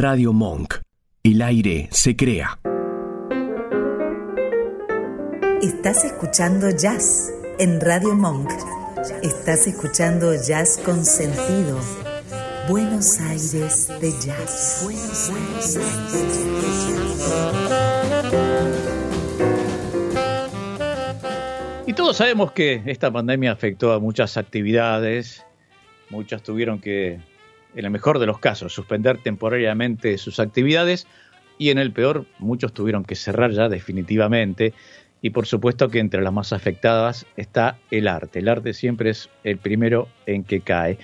Radio 0.00 0.32
Monk. 0.32 0.74
El 1.24 1.42
aire 1.42 1.88
se 1.90 2.14
crea. 2.14 2.60
Estás 5.60 6.04
escuchando 6.04 6.70
jazz 6.70 7.32
en 7.58 7.80
Radio 7.80 8.14
Monk. 8.14 8.48
Estás 9.24 9.66
escuchando 9.66 10.32
jazz 10.40 10.80
con 10.84 11.04
sentido. 11.04 11.80
Buenos 12.68 13.18
Aires 13.18 13.88
de 14.00 14.12
jazz. 14.24 14.82
Buenos 14.84 15.30
Aires 15.30 15.80
Y 21.88 21.92
todos 21.94 22.16
sabemos 22.16 22.52
que 22.52 22.82
esta 22.86 23.10
pandemia 23.10 23.50
afectó 23.50 23.92
a 23.92 23.98
muchas 23.98 24.36
actividades. 24.36 25.44
Muchas 26.08 26.44
tuvieron 26.44 26.80
que 26.80 27.18
en 27.74 27.84
el 27.84 27.90
mejor 27.90 28.18
de 28.18 28.26
los 28.26 28.38
casos, 28.38 28.72
suspender 28.72 29.18
temporariamente 29.18 30.18
sus 30.18 30.40
actividades 30.40 31.06
y 31.58 31.70
en 31.70 31.78
el 31.78 31.92
peor, 31.92 32.24
muchos 32.38 32.72
tuvieron 32.72 33.04
que 33.04 33.16
cerrar 33.16 33.50
ya 33.50 33.68
definitivamente. 33.68 34.72
Y 35.20 35.30
por 35.30 35.46
supuesto 35.46 35.88
que 35.88 35.98
entre 35.98 36.22
las 36.22 36.32
más 36.32 36.52
afectadas 36.52 37.26
está 37.36 37.76
el 37.90 38.06
arte. 38.06 38.38
El 38.38 38.48
arte 38.48 38.72
siempre 38.72 39.10
es 39.10 39.28
el 39.42 39.58
primero 39.58 40.08
en 40.26 40.44
que 40.44 40.60
cae. 40.60 40.98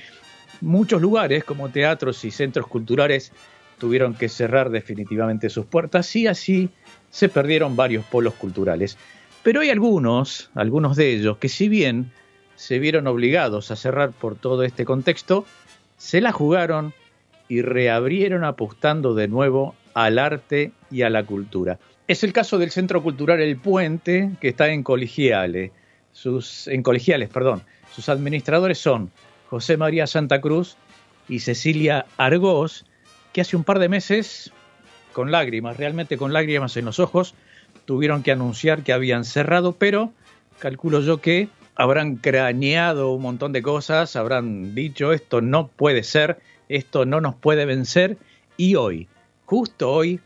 Muchos 0.60 1.02
lugares 1.02 1.42
como 1.42 1.70
teatros 1.70 2.24
y 2.24 2.30
centros 2.30 2.68
culturales 2.68 3.32
tuvieron 3.78 4.14
que 4.14 4.28
cerrar 4.28 4.70
definitivamente 4.70 5.50
sus 5.50 5.66
puertas 5.66 6.14
y 6.14 6.28
así 6.28 6.70
se 7.10 7.28
perdieron 7.28 7.74
varios 7.74 8.04
polos 8.04 8.34
culturales. 8.34 8.96
Pero 9.42 9.60
hay 9.60 9.70
algunos, 9.70 10.50
algunos 10.54 10.96
de 10.96 11.12
ellos, 11.12 11.38
que 11.38 11.48
si 11.48 11.68
bien 11.68 12.12
se 12.54 12.78
vieron 12.78 13.08
obligados 13.08 13.72
a 13.72 13.76
cerrar 13.76 14.12
por 14.12 14.36
todo 14.36 14.62
este 14.62 14.84
contexto, 14.84 15.44
se 15.96 16.20
la 16.20 16.32
jugaron 16.32 16.92
y 17.48 17.62
reabrieron 17.62 18.44
apostando 18.44 19.14
de 19.14 19.28
nuevo 19.28 19.74
al 19.94 20.18
arte 20.18 20.72
y 20.90 21.02
a 21.02 21.10
la 21.10 21.24
cultura. 21.24 21.78
Es 22.08 22.24
el 22.24 22.32
caso 22.32 22.58
del 22.58 22.70
Centro 22.70 23.02
Cultural 23.02 23.40
El 23.40 23.56
Puente, 23.56 24.32
que 24.40 24.48
está 24.48 24.68
en 24.68 24.82
Colegiales. 24.82 25.70
Sus, 26.12 26.68
en 26.68 26.82
Colegiales, 26.82 27.28
perdón. 27.28 27.62
Sus 27.92 28.08
administradores 28.08 28.78
son 28.78 29.10
José 29.48 29.76
María 29.76 30.06
Santa 30.06 30.40
Cruz 30.40 30.76
y 31.28 31.40
Cecilia 31.40 32.06
Argós, 32.16 32.84
que 33.32 33.40
hace 33.40 33.56
un 33.56 33.64
par 33.64 33.78
de 33.78 33.88
meses, 33.88 34.52
con 35.12 35.30
lágrimas, 35.30 35.76
realmente 35.76 36.16
con 36.16 36.32
lágrimas 36.32 36.76
en 36.76 36.84
los 36.84 36.98
ojos, 36.98 37.34
tuvieron 37.84 38.22
que 38.22 38.32
anunciar 38.32 38.82
que 38.82 38.92
habían 38.92 39.24
cerrado, 39.24 39.72
pero 39.72 40.12
calculo 40.58 41.00
yo 41.00 41.20
que 41.20 41.48
habrán 41.76 42.16
craneado 42.16 43.12
un 43.12 43.22
montón 43.22 43.52
de 43.52 43.62
cosas, 43.62 44.16
habrán 44.16 44.74
dicho 44.74 45.12
esto 45.12 45.40
no 45.40 45.68
puede 45.68 46.02
ser, 46.02 46.38
esto 46.68 47.04
no 47.04 47.20
nos 47.20 47.34
puede 47.34 47.64
vencer, 47.66 48.16
y 48.56 48.76
hoy, 48.76 49.08
justo 49.46 49.90
hoy, 49.90 50.20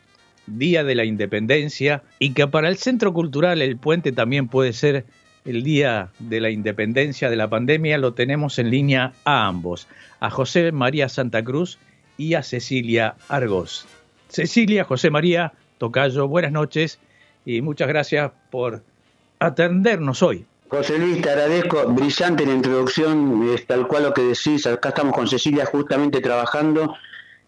Día 0.47 0.83
de 0.83 0.95
la 0.95 1.05
Independencia, 1.05 2.03
y 2.19 2.33
que 2.33 2.47
para 2.47 2.69
el 2.69 2.79
Centro 2.79 3.13
Cultural 3.13 3.61
El 3.61 3.77
Puente 3.77 4.13
también 4.13 4.49
puede 4.49 4.73
ser 4.73 5.05
el 5.45 5.63
Día 5.63 6.11
de 6.19 6.41
la 6.41 6.51
Independencia 6.51 7.31
de 7.31 7.37
la 7.37 7.49
pandemia, 7.49 7.99
lo 7.99 8.15
tenemos 8.15 8.59
en 8.59 8.71
línea 8.71 9.13
a 9.25 9.47
ambos, 9.47 9.89
a 10.21 10.31
José 10.31 10.73
María 10.73 11.09
Santa 11.09 11.43
Cruz 11.43 11.79
y 12.17 12.35
a 12.35 12.43
Cecilia 12.43 13.17
Argos. 13.29 13.87
Cecilia, 14.29 14.85
José 14.85 15.11
María, 15.11 15.53
Tocayo, 15.79 16.29
buenas 16.29 16.53
noches 16.53 16.99
y 17.47 17.63
muchas 17.63 17.89
gracias 17.89 18.31
por 18.51 18.83
atendernos 19.39 20.23
hoy. 20.23 20.45
José 20.71 20.99
Luis, 20.99 21.23
te 21.23 21.31
agradezco, 21.31 21.87
brillante 21.87 22.45
la 22.45 22.53
introducción, 22.53 23.49
es 23.55 23.67
tal 23.67 23.87
cual 23.87 24.03
lo 24.03 24.13
que 24.13 24.21
decís, 24.21 24.67
acá 24.67 24.91
estamos 24.91 25.15
con 25.15 25.27
Cecilia 25.27 25.65
justamente 25.65 26.21
trabajando, 26.21 26.95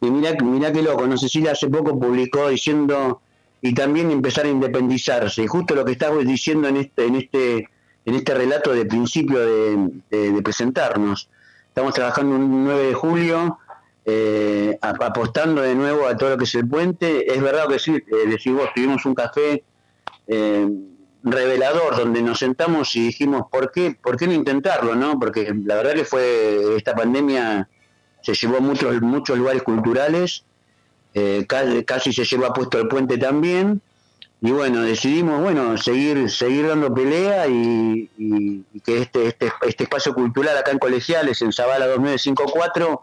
y 0.00 0.10
mira, 0.10 0.32
mira 0.42 0.72
qué 0.72 0.82
loco, 0.82 1.06
¿no? 1.06 1.18
Cecilia 1.18 1.52
hace 1.52 1.68
poco 1.68 2.00
publicó 2.00 2.48
diciendo, 2.48 3.20
y 3.60 3.74
también 3.74 4.10
empezar 4.10 4.46
a 4.46 4.48
independizarse, 4.48 5.42
y 5.42 5.46
justo 5.46 5.74
lo 5.74 5.84
que 5.84 5.92
estamos 5.92 6.24
diciendo 6.24 6.68
en 6.68 6.78
este, 6.78 7.04
en 7.04 7.16
este, 7.16 7.68
en 8.06 8.14
este 8.14 8.34
relato 8.34 8.72
de 8.72 8.86
principio 8.86 9.38
de, 9.38 10.42
presentarnos. 10.42 11.28
Estamos 11.68 11.92
trabajando 11.92 12.36
un 12.36 12.64
9 12.64 12.86
de 12.86 12.94
julio, 12.94 13.58
eh, 14.06 14.78
apostando 14.80 15.60
de 15.60 15.74
nuevo 15.74 16.06
a 16.06 16.16
todo 16.16 16.30
lo 16.30 16.38
que 16.38 16.44
es 16.44 16.54
el 16.54 16.66
puente. 16.66 17.30
Es 17.30 17.42
verdad 17.42 17.68
que 17.68 17.78
sí, 17.78 17.92
eh, 17.96 18.28
decís 18.28 18.52
vos, 18.54 18.70
tuvimos 18.74 19.04
un 19.04 19.14
café 19.14 19.62
eh, 20.26 20.66
revelador 21.22 21.96
donde 21.96 22.22
nos 22.22 22.38
sentamos 22.38 22.94
y 22.96 23.06
dijimos, 23.06 23.44
¿por 23.50 23.70
qué, 23.72 23.96
¿por 24.00 24.16
qué 24.16 24.26
no 24.26 24.32
intentarlo? 24.32 24.94
no 24.94 25.18
Porque 25.18 25.52
la 25.64 25.76
verdad 25.76 25.94
que 25.94 26.04
fue 26.04 26.76
esta 26.76 26.94
pandemia 26.94 27.68
se 28.22 28.34
llevó 28.34 28.58
a 28.58 28.60
muchos, 28.60 29.00
muchos 29.00 29.38
lugares 29.38 29.62
culturales, 29.62 30.44
eh, 31.14 31.46
casi, 31.46 32.12
se 32.12 32.24
llevó 32.24 32.52
puesto 32.52 32.78
el 32.78 32.88
puente 32.88 33.18
también, 33.18 33.80
y 34.42 34.52
bueno, 34.52 34.82
decidimos, 34.82 35.42
bueno, 35.42 35.76
seguir, 35.76 36.30
seguir 36.30 36.68
dando 36.68 36.92
pelea 36.94 37.46
y, 37.48 38.08
que 38.84 39.02
este, 39.02 39.26
este, 39.26 39.52
este 39.66 39.84
espacio 39.84 40.14
cultural 40.14 40.56
acá 40.56 40.70
en 40.70 40.78
Colegiales, 40.78 41.42
en 41.42 41.52
Zavala 41.52 41.86
2954, 41.86 43.02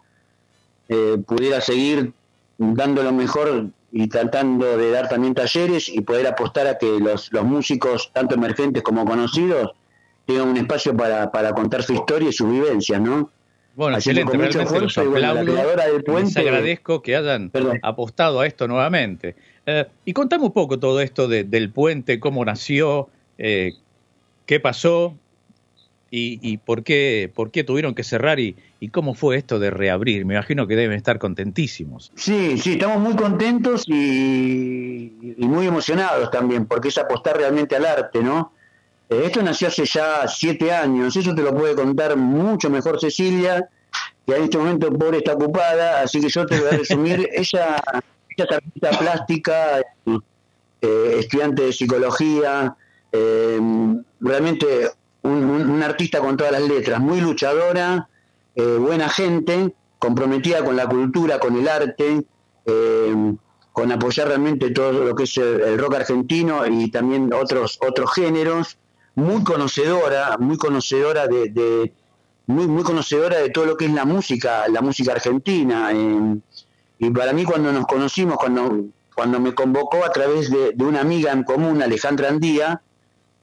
eh, 0.90 1.18
pudiera 1.28 1.62
seguir 1.62 2.14
dando 2.58 3.04
lo 3.04 3.12
mejor 3.12 3.68
y 3.98 4.08
tratando 4.10 4.78
de 4.78 4.92
dar 4.92 5.10
también 5.10 5.34
talleres 5.34 5.90
y 5.90 6.02
poder 6.02 6.28
apostar 6.28 6.68
a 6.68 6.78
que 6.78 7.00
los, 7.00 7.34
los 7.34 7.44
músicos, 7.44 8.12
tanto 8.14 8.36
emergentes 8.36 8.84
como 8.84 9.04
conocidos, 9.06 9.72
tengan 10.28 10.50
un 10.50 10.58
espacio 10.58 10.96
para, 10.96 11.32
para 11.32 11.52
contar 11.54 11.82
su 11.82 11.94
historia 11.94 12.30
y 12.30 12.32
sus 12.32 12.48
vivencias, 12.48 13.02
¿no? 13.02 13.32
Bueno, 13.76 13.98
excelente, 13.98 14.38
realmente 14.38 14.80
los 14.80 14.98
aplaudo. 15.00 15.44
Les 16.20 16.38
agradezco 16.38 17.02
que 17.02 17.16
hayan 17.16 17.52
apostado 17.82 18.42
a 18.42 18.46
esto 18.46 18.68
nuevamente. 18.68 19.36
Eh, 19.66 19.86
y 20.06 20.14
contame 20.14 20.44
un 20.44 20.52
poco 20.52 20.78
todo 20.78 21.02
esto 21.02 21.28
del 21.28 21.72
puente, 21.72 22.20
cómo 22.20 22.46
nació, 22.46 23.10
eh, 23.40 23.74
qué 24.46 24.60
pasó, 24.60 25.16
y, 26.10 26.58
por, 26.58 26.84
qué, 26.84 27.32
por 27.34 27.52
qué 27.52 27.64
tuvieron 27.64 27.94
que 27.94 28.04
cerrar 28.04 28.40
y, 28.40 28.56
cómo 28.92 29.14
fue 29.14 29.38
esto 29.38 29.60
de 29.60 29.72
reabrir. 29.72 30.26
Me 30.26 30.36
imagino 30.36 30.68
que 30.68 30.76
deben 30.76 30.96
estar 30.98 31.20
contentísimos. 31.20 32.12
Sí, 32.16 32.58
sí, 32.58 32.74
estamos 32.74 33.00
muy 33.00 33.16
contentos 33.16 33.84
y, 33.88 35.36
muy 35.38 35.68
emocionados 35.68 36.32
también, 36.32 36.66
porque 36.66 36.90
es 36.90 36.98
apostar 36.98 37.38
realmente 37.38 37.76
al 37.76 37.86
arte, 37.86 38.22
¿no? 38.22 38.54
Eh, 39.10 39.24
esto 39.26 39.42
nació 39.42 39.70
hace 39.70 39.86
ya 39.86 40.28
siete 40.28 40.72
años, 40.72 41.16
eso 41.16 41.34
te 41.34 41.42
lo 41.42 41.56
puede 41.56 41.76
contar 41.76 42.18
mucho 42.18 42.70
mejor 42.70 43.00
Cecilia, 43.00 43.70
que 44.26 44.36
en 44.36 44.44
este 44.44 44.58
momento 44.58 44.92
pobre 44.92 45.20
está 45.20 45.34
ocupada, 45.34 46.02
así 46.02 46.20
que 46.20 46.30
yo 46.30 46.46
te 46.46 46.60
voy 46.60 46.68
a 46.68 46.78
resumir. 46.78 47.30
ella, 47.34 47.82
ella 48.30 48.46
es 48.46 48.52
artista 48.52 48.90
plástica, 48.92 49.80
eh, 50.82 51.16
estudiante 51.20 51.64
de 51.64 51.74
psicología, 51.74 52.76
eh, 53.12 53.60
realmente 54.20 54.92
un, 55.24 55.84
artista 55.84 56.20
con 56.20 56.38
todas 56.38 56.54
las 56.54 56.62
letras, 56.62 57.00
muy 57.00 57.22
luchadora, 57.22 58.10
eh, 58.56 58.78
buena 58.80 59.10
gente, 59.10 59.74
comprometida 60.00 60.64
con 60.64 60.76
la 60.76 60.88
cultura, 60.88 61.40
con 61.40 61.58
el 61.58 61.68
arte, 61.68 62.26
eh, 62.66 63.36
con 63.72 63.92
apoyar 63.92 64.28
realmente 64.28 64.72
todo 64.72 64.92
lo 64.92 65.16
que 65.16 65.24
es 65.24 65.38
el, 65.38 65.78
rock 65.78 65.96
argentino 65.96 66.66
y 66.66 66.90
también 66.90 67.32
otros 67.34 67.78
otros 67.82 68.12
géneros, 68.14 68.78
muy 69.16 69.44
conocedora, 69.44 70.38
muy 70.40 70.58
conocedora 70.58 71.28
de, 71.28 71.94
muy 72.48 72.68
muy 72.68 72.84
conocedora 72.84 73.38
de 73.38 73.50
todo 73.50 73.66
lo 73.66 73.78
que 73.78 73.86
es 73.86 73.92
la 73.92 74.06
música, 74.06 74.68
la 74.68 74.82
música 74.82 75.12
argentina. 75.12 75.92
Eh, 75.94 76.40
y 77.00 77.10
para 77.12 77.34
mí 77.34 77.44
cuando 77.44 77.72
nos 77.72 77.86
conocimos, 77.86 78.38
cuando 78.38 78.86
cuando 79.16 79.40
me 79.40 79.56
convocó 79.56 80.06
a 80.06 80.12
través 80.12 80.52
de, 80.52 80.74
de 80.74 80.84
una 80.84 81.02
amiga 81.02 81.32
en 81.32 81.44
común, 81.44 81.82
Alejandra 81.82 82.30
Andía, 82.30 82.82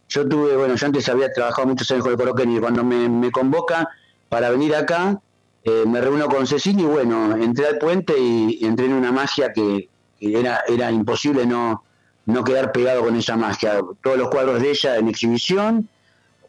yo 0.08 0.28
tuve, 0.28 0.56
bueno, 0.56 0.74
yo 0.74 0.86
antes 0.86 1.08
había 1.08 1.32
trabajado 1.32 1.68
muchos 1.68 1.90
años 1.90 2.04
con 2.04 2.12
el 2.12 2.18
Coroquén 2.18 2.56
y 2.56 2.60
cuando 2.60 2.84
me, 2.84 3.30
convoca 3.30 3.88
para 4.28 4.50
venir 4.50 4.74
acá, 4.74 5.20
eh, 5.64 5.84
me 5.86 6.00
reúno 6.00 6.28
con 6.28 6.46
Cecilia 6.46 6.82
y 6.82 6.86
bueno, 6.86 7.36
entré 7.36 7.66
al 7.66 7.78
puente 7.78 8.18
y, 8.18 8.64
entré 8.64 8.86
en 8.86 8.92
una 8.92 9.12
magia 9.12 9.52
que, 9.52 9.88
era, 10.20 10.62
era 10.68 10.90
imposible 10.90 11.46
no, 11.46 11.84
no 12.26 12.44
quedar 12.44 12.72
pegado 12.72 13.02
con 13.02 13.16
esa 13.16 13.36
magia. 13.36 13.80
Todos 14.02 14.16
los 14.16 14.28
cuadros 14.28 14.60
de 14.60 14.70
ella 14.70 14.96
en 14.96 15.08
exhibición, 15.08 15.88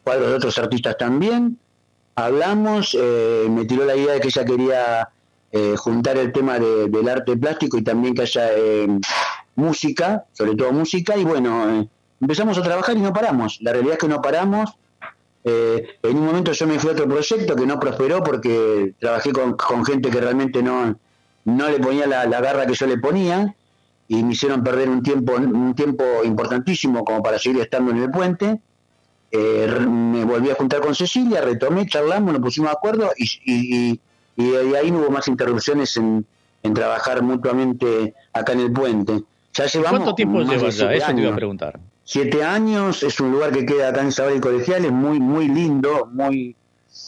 cuadros 0.02 0.28
de 0.28 0.34
otros 0.34 0.58
artistas 0.58 0.96
también. 0.96 1.58
Hablamos, 2.14 2.96
eh, 2.98 3.46
me 3.50 3.64
tiró 3.66 3.84
la 3.84 3.96
idea 3.96 4.14
de 4.14 4.20
que 4.20 4.28
ella 4.28 4.44
quería 4.44 5.08
eh, 5.52 5.74
juntar 5.76 6.16
el 6.16 6.32
tema 6.32 6.58
del 6.58 7.08
arte 7.08 7.36
plástico 7.36 7.76
y 7.76 7.82
también 7.82 8.14
que 8.14 8.22
haya 8.22 8.48
música, 9.54 10.24
sobre 10.32 10.54
todo 10.54 10.72
música, 10.72 11.16
y 11.16 11.24
bueno, 11.24 11.88
empezamos 12.20 12.58
a 12.58 12.62
trabajar 12.62 12.96
y 12.96 13.00
no 13.00 13.12
paramos. 13.12 13.58
La 13.60 13.72
realidad 13.72 13.94
es 13.94 14.00
que 14.00 14.08
no 14.08 14.22
paramos. 14.22 14.70
Eh, 15.44 15.98
en 16.02 16.16
un 16.16 16.26
momento 16.26 16.52
yo 16.52 16.66
me 16.66 16.78
fui 16.78 16.90
a 16.90 16.92
otro 16.92 17.06
proyecto 17.06 17.54
que 17.54 17.66
no 17.66 17.78
prosperó 17.78 18.22
porque 18.22 18.94
trabajé 18.98 19.32
con, 19.32 19.84
gente 19.84 20.10
que 20.10 20.20
realmente 20.20 20.62
no, 20.62 20.98
no 21.44 21.70
le 21.70 21.78
ponía 21.78 22.06
la, 22.06 22.26
garra 22.40 22.66
que 22.66 22.74
yo 22.74 22.86
le 22.86 22.98
ponía 22.98 23.54
y 24.08 24.22
me 24.24 24.32
hicieron 24.32 24.64
perder 24.64 24.88
un 24.88 25.02
tiempo, 25.02 25.34
un 25.36 25.74
tiempo 25.74 26.04
importantísimo 26.24 27.04
como 27.04 27.22
para 27.22 27.38
seguir 27.38 27.60
estando 27.60 27.92
en 27.92 27.98
el 27.98 28.10
puente. 28.10 28.60
Eh, 29.30 29.68
me 29.88 30.24
volví 30.24 30.50
a 30.50 30.54
juntar 30.54 30.80
con 30.80 30.94
Cecilia, 30.94 31.40
retomé, 31.40 31.86
charlamos, 31.86 32.32
nos 32.32 32.42
pusimos 32.42 32.70
de 32.70 32.76
acuerdo 32.76 33.10
y, 33.16 33.24
y, 33.44 34.00
y, 34.36 34.54
ahí 34.74 34.90
no 34.90 35.00
hubo 35.00 35.10
más 35.10 35.26
interrupciones 35.28 35.96
en, 35.96 36.24
en 36.62 36.74
trabajar 36.74 37.22
mutuamente 37.22 38.14
acá 38.32 38.52
en 38.52 38.60
el 38.60 38.72
puente. 38.72 39.22
Ya 39.54 39.66
llevamos 39.66 39.90
¿Cuánto 39.90 40.14
tiempo 40.14 40.40
lleva 40.40 40.68
ya? 40.68 40.92
Eso 40.92 41.14
te 41.14 41.20
iba 41.20 41.32
a 41.32 41.36
preguntar. 41.36 41.80
Siete 42.08 42.44
años, 42.44 43.02
es 43.02 43.18
un 43.18 43.32
lugar 43.32 43.50
que 43.50 43.66
queda 43.66 43.88
acá 43.88 44.00
en 44.00 44.12
Sabal 44.12 44.36
y 44.36 44.40
Colegial, 44.40 44.84
es 44.84 44.92
muy, 44.92 45.18
muy 45.18 45.48
lindo, 45.48 46.08
muy, 46.12 46.54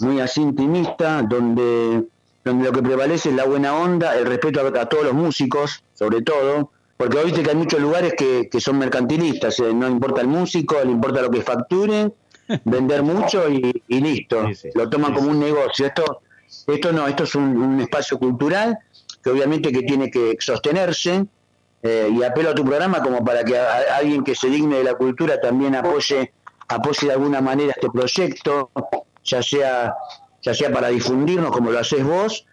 muy 0.01 0.19
así 0.19 0.41
intimista, 0.41 1.23
donde, 1.23 2.05
donde 2.45 2.65
lo 2.65 2.73
que 2.73 2.83
prevalece 2.83 3.29
es 3.29 3.37
la 3.37 3.45
buena 3.45 3.77
onda, 3.77 4.17
el 4.17 4.27
respeto 4.27 4.61
a, 4.61 4.89
todos 4.89 5.05
los 5.05 5.15
músicos, 5.15 5.85
sobre 5.95 6.23
todo, 6.23 6.73
porque 6.97 7.17
hoy 7.17 7.27
viste 7.27 7.45
que 7.45 7.51
hay 7.51 7.57
muchos 7.57 7.79
lugares 7.79 8.15
que, 8.19 8.49
que 8.51 8.61
son 8.61 8.77
mercantilistas, 8.77 9.61
eh, 9.61 9.73
no 9.73 9.89
importa 9.89 10.21
el 10.21 10.27
músico, 10.27 10.75
le 10.85 10.91
importa 10.91 11.23
lo 11.23 11.31
que 11.31 11.43
facture, 11.43 12.11
vender 12.65 13.05
mucho 13.05 13.49
y, 13.49 13.81
listo, 13.89 14.49
lo 14.75 14.91
toman 14.91 15.15
como 15.15 15.31
un 15.31 15.39
negocio. 15.39 15.87
Esto, 15.87 16.23
esto 16.67 16.93
no, 16.93 17.07
esto 17.07 17.23
es 17.23 17.37
un 17.37 17.81
espacio 17.81 18.19
cultural 18.19 18.77
que 19.23 19.31
obviamente 19.31 19.71
que 19.71 19.83
tiene 19.83 20.11
que 20.11 20.37
sostenerse, 20.41 21.25
eh, 21.91 22.11
y 22.13 22.23
apelo 22.23 22.51
a 22.51 22.55
tu 22.55 22.67
programa 22.67 23.03
como 23.03 23.25
para 23.25 23.43
que 23.45 23.57
alguien 23.57 24.23
que 24.23 24.35
se 24.35 24.49
digne 24.49 24.77
de 24.77 24.85
la 24.85 24.95
cultura 24.95 25.41
también 25.41 25.75
apoye 25.75 26.35
apoye 26.69 27.07
de 27.07 27.15
alguna 27.15 27.41
manera 27.41 27.73
este 27.75 27.89
proyecto 27.89 28.71
ya 29.25 29.43
sea 29.43 29.95
ya 30.43 30.53
sea 30.53 30.71
para 30.71 30.89
difundirnos 30.89 31.51
como 31.51 31.71
lo 31.71 31.79
haces 31.79 32.05
vos. 32.05 32.45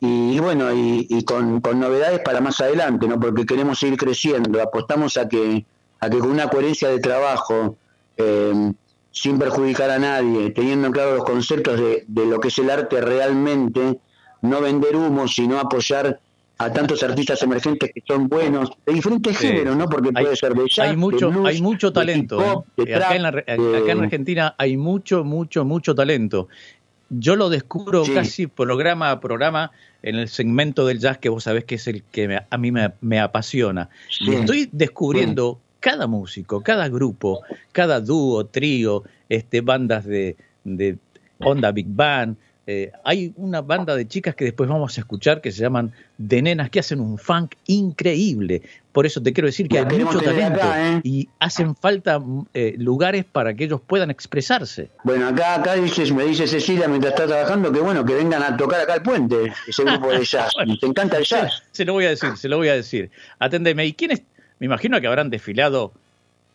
Y, 0.00 0.38
bueno 0.38 0.70
y, 0.70 1.24
con, 1.24 1.62
novedades 1.62 2.20
para 2.20 2.42
más 2.42 2.60
adelante 2.60 3.08
no 3.08 3.18
porque 3.18 3.46
queremos 3.46 3.78
seguir 3.78 3.96
creciendo. 3.98 4.60
Apostamos 4.60 5.16
a 5.16 5.26
que 5.30 5.64
a 6.00 6.10
que 6.10 6.18
con 6.18 6.32
una 6.32 6.48
coherencia 6.48 6.90
de 6.90 6.98
trabajo 6.98 7.76
eh, 8.18 8.72
sin 9.12 9.38
perjudicar 9.38 9.88
a 9.88 9.98
nadie 9.98 10.50
teniendo 10.50 10.90
claro 10.90 11.14
los 11.14 11.24
conceptos 11.24 11.80
de, 11.80 12.04
de 12.06 12.26
lo 12.26 12.38
que 12.38 12.48
es 12.48 12.58
el 12.58 12.68
arte 12.68 13.00
realmente 13.00 13.98
no 14.42 14.60
vender 14.60 14.94
humo 14.94 15.26
sino 15.26 15.58
apoyar 15.58 16.20
a 16.58 16.72
tantos 16.72 17.02
artistas 17.02 17.42
emergentes 17.42 17.90
que 17.92 18.02
son 18.06 18.28
buenos, 18.28 18.70
de 18.86 18.92
diferentes 18.92 19.38
géneros, 19.38 19.76
¿no? 19.76 19.88
Porque 19.88 20.12
puede 20.12 20.36
ser 20.36 20.54
de 20.54 20.64
jazz, 20.68 20.90
Hay 20.90 20.96
mucho, 20.96 21.32
hay 21.44 21.60
mucho 21.60 21.92
talento. 21.92 22.64
¿eh? 22.78 22.94
acá, 22.94 23.16
en 23.16 24.00
Argentina 24.00 24.54
hay 24.56 24.76
mucho, 24.76 25.24
mucho, 25.24 25.64
mucho 25.64 25.94
talento. 25.94 26.48
Yo 27.10 27.36
lo 27.36 27.50
descubro 27.50 28.04
casi 28.12 28.46
programa 28.46 29.10
a 29.10 29.20
programa 29.20 29.72
en 30.02 30.16
el 30.16 30.28
segmento 30.28 30.86
del 30.86 31.00
jazz 31.00 31.18
que 31.18 31.28
vos 31.28 31.44
sabés 31.44 31.64
que 31.64 31.74
es 31.76 31.86
el 31.86 32.02
que 32.04 32.40
a 32.48 32.58
mí 32.58 32.72
me, 32.72 33.20
apasiona. 33.20 33.88
Y 34.20 34.34
estoy 34.34 34.68
descubriendo 34.72 35.60
cada 35.80 36.06
músico, 36.06 36.62
cada 36.62 36.88
grupo, 36.88 37.42
cada 37.72 38.00
dúo, 38.00 38.46
trío, 38.46 39.02
este, 39.28 39.60
bandas 39.60 40.04
de, 40.04 40.36
de 40.64 40.98
onda 41.38 41.72
Big 41.72 41.88
Band, 41.88 42.36
eh, 42.66 42.92
hay 43.04 43.34
una 43.36 43.60
banda 43.60 43.94
de 43.94 44.08
chicas 44.08 44.34
que 44.34 44.44
después 44.44 44.68
vamos 44.70 44.96
a 44.96 45.00
escuchar 45.00 45.42
que 45.42 45.52
se 45.52 45.60
llaman 45.60 45.92
De 46.16 46.40
Nenas, 46.40 46.70
que 46.70 46.80
hacen 46.80 47.00
un 47.00 47.18
funk 47.18 47.56
increíble. 47.66 48.62
Por 48.90 49.04
eso 49.04 49.22
te 49.22 49.32
quiero 49.32 49.46
decir 49.46 49.68
que 49.68 49.78
hay 49.78 49.84
mucho 49.84 50.20
talento 50.20 50.60
¿eh? 50.74 51.00
y 51.02 51.28
hacen 51.40 51.74
falta 51.74 52.22
eh, 52.54 52.74
lugares 52.78 53.26
para 53.26 53.52
que 53.54 53.64
ellos 53.64 53.80
puedan 53.86 54.10
expresarse. 54.10 54.88
Bueno, 55.02 55.28
acá, 55.28 55.56
acá 55.56 55.74
dices, 55.74 56.10
me 56.12 56.24
dice 56.24 56.46
Cecilia 56.46 56.88
mientras 56.88 57.12
está 57.12 57.26
trabajando 57.26 57.70
que 57.70 57.80
bueno, 57.80 58.04
que 58.04 58.14
vengan 58.14 58.42
a 58.42 58.56
tocar 58.56 58.80
acá 58.80 58.94
al 58.94 59.02
puente, 59.02 59.52
ese 59.66 59.84
grupo 59.84 60.10
de 60.10 60.24
jazz. 60.24 60.52
¿Te 60.80 60.86
encanta 60.86 61.18
el 61.18 61.24
jazz? 61.24 61.64
Se, 61.72 61.84
lo 61.84 61.92
voy 61.92 62.06
a 62.06 62.10
decir, 62.10 62.36
se 62.36 62.48
lo 62.48 62.56
voy 62.56 62.68
a 62.68 62.74
decir. 62.74 63.10
Aténdeme. 63.38 63.84
¿Y 63.84 63.92
quiénes? 63.92 64.22
Me 64.58 64.66
imagino 64.66 64.98
que 65.00 65.06
habrán 65.06 65.28
desfilado 65.28 65.92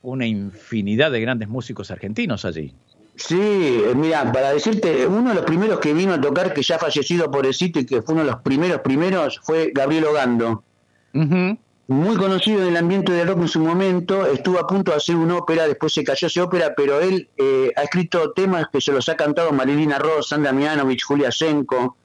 una 0.01 0.25
infinidad 0.25 1.11
de 1.11 1.21
grandes 1.21 1.49
músicos 1.49 1.91
argentinos 1.91 2.45
allí. 2.45 2.73
Sí, 3.19 3.83
eh, 3.85 3.93
mira, 3.95 4.31
para 4.31 4.53
decirte, 4.53 5.05
uno 5.05 5.29
de 5.29 5.35
los 5.35 5.45
primeros 5.45 5.79
que 5.79 5.93
vino 5.93 6.13
a 6.13 6.21
tocar, 6.21 6.53
que 6.53 6.63
ya 6.63 6.77
ha 6.77 6.79
fallecido 6.79 7.29
por 7.29 7.45
el 7.45 7.53
sitio 7.53 7.81
y 7.81 7.85
que 7.85 8.01
fue 8.01 8.13
uno 8.13 8.23
de 8.23 8.31
los 8.31 8.41
primeros 8.41 8.79
primeros, 8.79 9.41
fue 9.43 9.71
Gabriel 9.75 10.05
Ogando. 10.05 10.63
Muy 11.11 12.15
conocido 12.17 12.61
en 12.61 12.69
el 12.69 12.77
ambiente 12.77 13.11
del 13.11 13.27
rock 13.27 13.39
en 13.39 13.47
su 13.47 13.59
momento, 13.59 14.25
estuvo 14.25 14.57
a 14.59 14.67
punto 14.67 14.91
de 14.91 14.97
hacer 14.97 15.15
una 15.15 15.37
ópera, 15.37 15.67
después 15.67 15.91
se 15.91 16.03
cayó 16.03 16.27
esa 16.27 16.43
ópera, 16.43 16.73
pero 16.77 17.01
él 17.01 17.27
eh, 17.35 17.73
ha 17.75 17.81
escrito 17.81 18.31
temas 18.31 18.67
que 18.71 18.79
se 18.79 18.93
los 18.93 19.09
ha 19.09 19.17
cantado 19.17 19.51
Marilina 19.51 19.99
Ross, 19.99 20.29
Sandra 20.29 20.53
Mianovich, 20.53 21.03
Julia 21.03 21.31
Senko, 21.31 21.97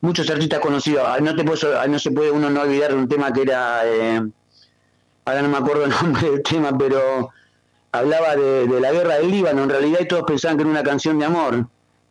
muchos 0.00 0.28
artistas 0.30 0.58
conocidos. 0.58 1.04
Ah, 1.06 1.18
no, 1.20 1.36
te 1.36 1.44
puedo, 1.44 1.78
ah, 1.78 1.86
no 1.86 1.98
se 1.98 2.10
puede 2.10 2.30
uno 2.30 2.50
no 2.50 2.62
olvidar 2.62 2.92
de 2.92 2.98
un 2.98 3.08
tema 3.08 3.32
que 3.32 3.42
era, 3.42 3.82
eh, 3.84 4.22
ahora 5.26 5.42
no 5.42 5.48
me 5.48 5.58
acuerdo 5.58 5.84
el 5.84 5.90
nombre 6.02 6.30
del 6.30 6.42
tema, 6.42 6.76
pero 6.76 7.30
hablaba 7.98 8.36
de, 8.36 8.80
la 8.80 8.92
guerra 8.92 9.16
del 9.16 9.30
Líbano 9.30 9.64
en 9.64 9.70
realidad 9.70 10.00
y 10.02 10.08
todos 10.08 10.24
pensaban 10.26 10.56
que 10.56 10.62
era 10.62 10.70
una 10.70 10.82
canción 10.82 11.18
de 11.18 11.24
amor. 11.24 11.66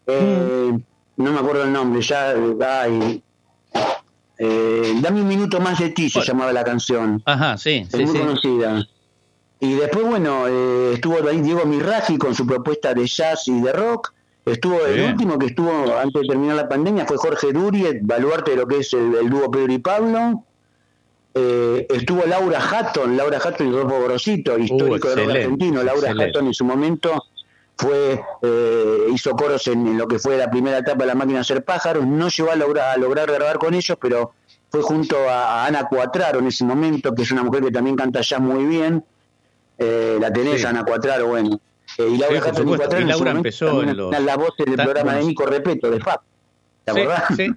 Eh, 0.08 0.72
mm. 0.72 0.82
No 1.18 1.32
me 1.32 1.40
acuerdo 1.40 1.64
el 1.64 1.72
nombre, 1.72 2.02
ya, 2.02 2.34
ay, 2.84 3.24
eh, 4.38 4.94
Dame 5.02 5.22
un 5.22 5.28
minuto 5.28 5.60
más 5.62 5.80
de 5.80 5.90
ti 5.90 6.10
se 6.10 6.22
llamaba 6.22 6.52
la 6.52 6.64
canción. 6.64 7.22
Ajá, 7.26 7.58
sí, 7.58 7.88
es 7.92 8.12
muy 8.12 8.20
conocida. 8.20 8.86
Y 9.60 9.74
después, 9.76 10.06
bueno, 10.06 10.48
eh, 10.48 10.92
estuvo 10.96 11.28
ahí 11.28 11.42
Diego 11.42 11.66
Mirraji 11.66 12.18
con 12.18 12.36
su 12.36 12.46
propuesta 12.46 12.94
de 12.94 13.08
jazz 13.08 13.48
y 13.48 13.62
de 13.62 13.72
rock. 13.72 14.14
Estuvo 14.46 14.86
el 14.86 15.10
último 15.10 15.40
que 15.40 15.48
estuvo 15.48 15.72
antes 15.98 16.22
de 16.22 16.28
terminar 16.28 16.56
la 16.56 16.70
pandemia 16.70 17.06
fue 17.06 17.18
Jorge 17.18 17.52
Duri, 17.52 17.86
baluarte 18.02 18.52
de 18.52 18.58
lo 18.58 18.68
que 18.68 18.80
es 18.80 18.94
el, 18.94 19.16
el 19.16 19.30
dúo 19.30 19.50
Pedro 19.50 19.74
y 19.74 19.80
Pablo. 19.80 20.44
Eh, 21.38 21.86
estuvo 21.90 22.26
Laura 22.26 22.60
Hatton, 22.60 23.18
Laura 23.18 23.40
Hatton 23.44 23.68
y 23.68 23.72
Rodolfo 23.72 24.00
Gorosito, 24.00 24.58
histórico 24.58 25.14
de 25.14 25.24
argentino. 25.24 25.84
Laura 25.84 26.12
Hatton 26.12 26.48
en 26.48 26.54
su 26.54 26.64
momento 26.64 27.26
fue 27.78 28.24
eh, 28.42 28.98
hizo 29.14 29.32
coros 29.32 29.68
en, 29.68 29.98
lo 29.98 30.08
que 30.08 30.18
fue 30.18 30.38
la 30.38 30.50
primera 30.50 30.78
etapa 30.78 31.00
de 31.00 31.08
la 31.08 31.16
máquina 31.16 31.40
de 31.40 31.42
hacer 31.42 31.66
pájaros. 31.66 32.08
No 32.08 32.30
llegó 32.30 32.52
a 32.52 32.56
lograr, 32.56 32.96
a 32.96 32.98
lograr 32.98 33.30
grabar 33.30 33.58
con 33.58 33.74
ellos, 33.74 33.98
pero 34.02 34.32
fue 34.70 34.82
junto 34.82 35.18
a, 35.30 35.66
Ana 35.66 35.90
Cuatraro 35.90 36.40
en 36.40 36.48
ese 36.48 36.64
momento, 36.64 37.14
que 37.14 37.24
es 37.24 37.32
una 37.32 37.44
mujer 37.44 37.64
que 37.64 37.72
también 37.72 37.98
canta 37.98 38.22
ya 38.22 38.40
muy 38.40 38.64
bien. 38.64 39.04
Eh, 39.78 40.18
la 40.22 40.32
tenés, 40.32 40.64
Ana 40.64 40.86
Cuatraro, 40.86 41.28
bueno. 41.28 41.60
y 41.98 42.18
Laura 42.18 42.44
Hatton 42.46 42.70
y 42.70 42.76
Cuatraro 42.78 43.06
Laura 43.06 43.32
empezó 43.32 43.84
en 43.84 44.26
la 44.26 44.38
voz 44.38 44.56
del 44.58 44.76
programa 44.76 45.16
de 45.16 45.26
Nico 45.26 45.46
Repeto, 45.46 45.92
de 45.92 46.00
FAP. 46.00 46.22
¿Te 46.86 46.92
acordás? 46.92 47.24
Sí. 47.36 47.52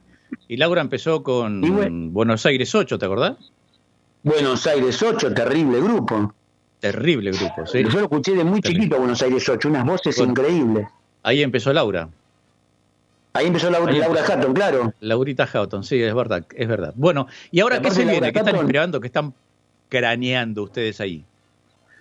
Y 0.48 0.56
Laura 0.56 0.80
empezó 0.80 1.22
con 1.22 1.62
Buenos 2.12 2.44
Aires 2.44 2.74
8, 2.74 2.98
¿te 2.98 3.04
acordás? 3.06 3.52
Buenos 4.22 4.66
Aires 4.66 5.02
8, 5.02 5.32
terrible 5.34 5.80
grupo. 5.80 6.34
Terrible 6.80 7.30
grupo, 7.32 7.66
sí. 7.66 7.82
Yo 7.84 7.90
lo 7.90 8.02
escuché 8.02 8.34
de 8.34 8.44
muy 8.44 8.60
chiquito 8.60 8.98
Buenos 8.98 9.22
Aires 9.22 9.48
8, 9.48 9.68
unas 9.68 9.84
voces 9.84 10.18
increíbles. 10.18 10.86
Ahí 11.22 11.42
empezó 11.42 11.72
Laura. 11.72 12.08
Ahí 13.32 13.46
empezó 13.46 13.70
Laura, 13.70 13.92
Laura 13.92 14.24
Hatton, 14.24 14.54
claro. 14.54 14.92
Laurita 15.00 15.48
Hatton, 15.52 15.84
sí, 15.84 16.02
es 16.02 16.14
verdad, 16.14 16.44
es 16.54 16.68
verdad. 16.68 16.92
Bueno, 16.96 17.26
¿y 17.50 17.60
ahora 17.60 17.80
qué 17.80 17.90
se 17.90 18.04
viene? 18.04 18.32
¿Qué 18.32 18.38
están 18.38 18.56
esperando? 18.56 19.00
¿Qué 19.00 19.06
están 19.06 19.34
craneando 19.88 20.64
ustedes 20.64 21.00
ahí? 21.00 21.24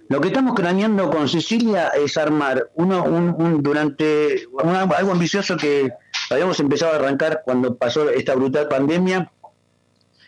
Lo 0.09 0.21
que 0.21 0.29
estamos 0.29 0.55
craneando 0.55 1.09
con 1.09 1.27
Cecilia 1.27 1.89
es 1.89 2.17
armar 2.17 2.69
uno, 2.75 3.03
un, 3.03 3.62
durante 3.62 4.47
algo 4.63 5.12
ambicioso 5.12 5.57
que 5.57 5.91
habíamos 6.29 6.59
empezado 6.62 6.93
a 6.93 6.95
arrancar 6.95 7.41
cuando 7.43 7.75
pasó 7.75 8.09
esta 8.09 8.33
brutal 8.36 8.69
pandemia, 8.69 9.29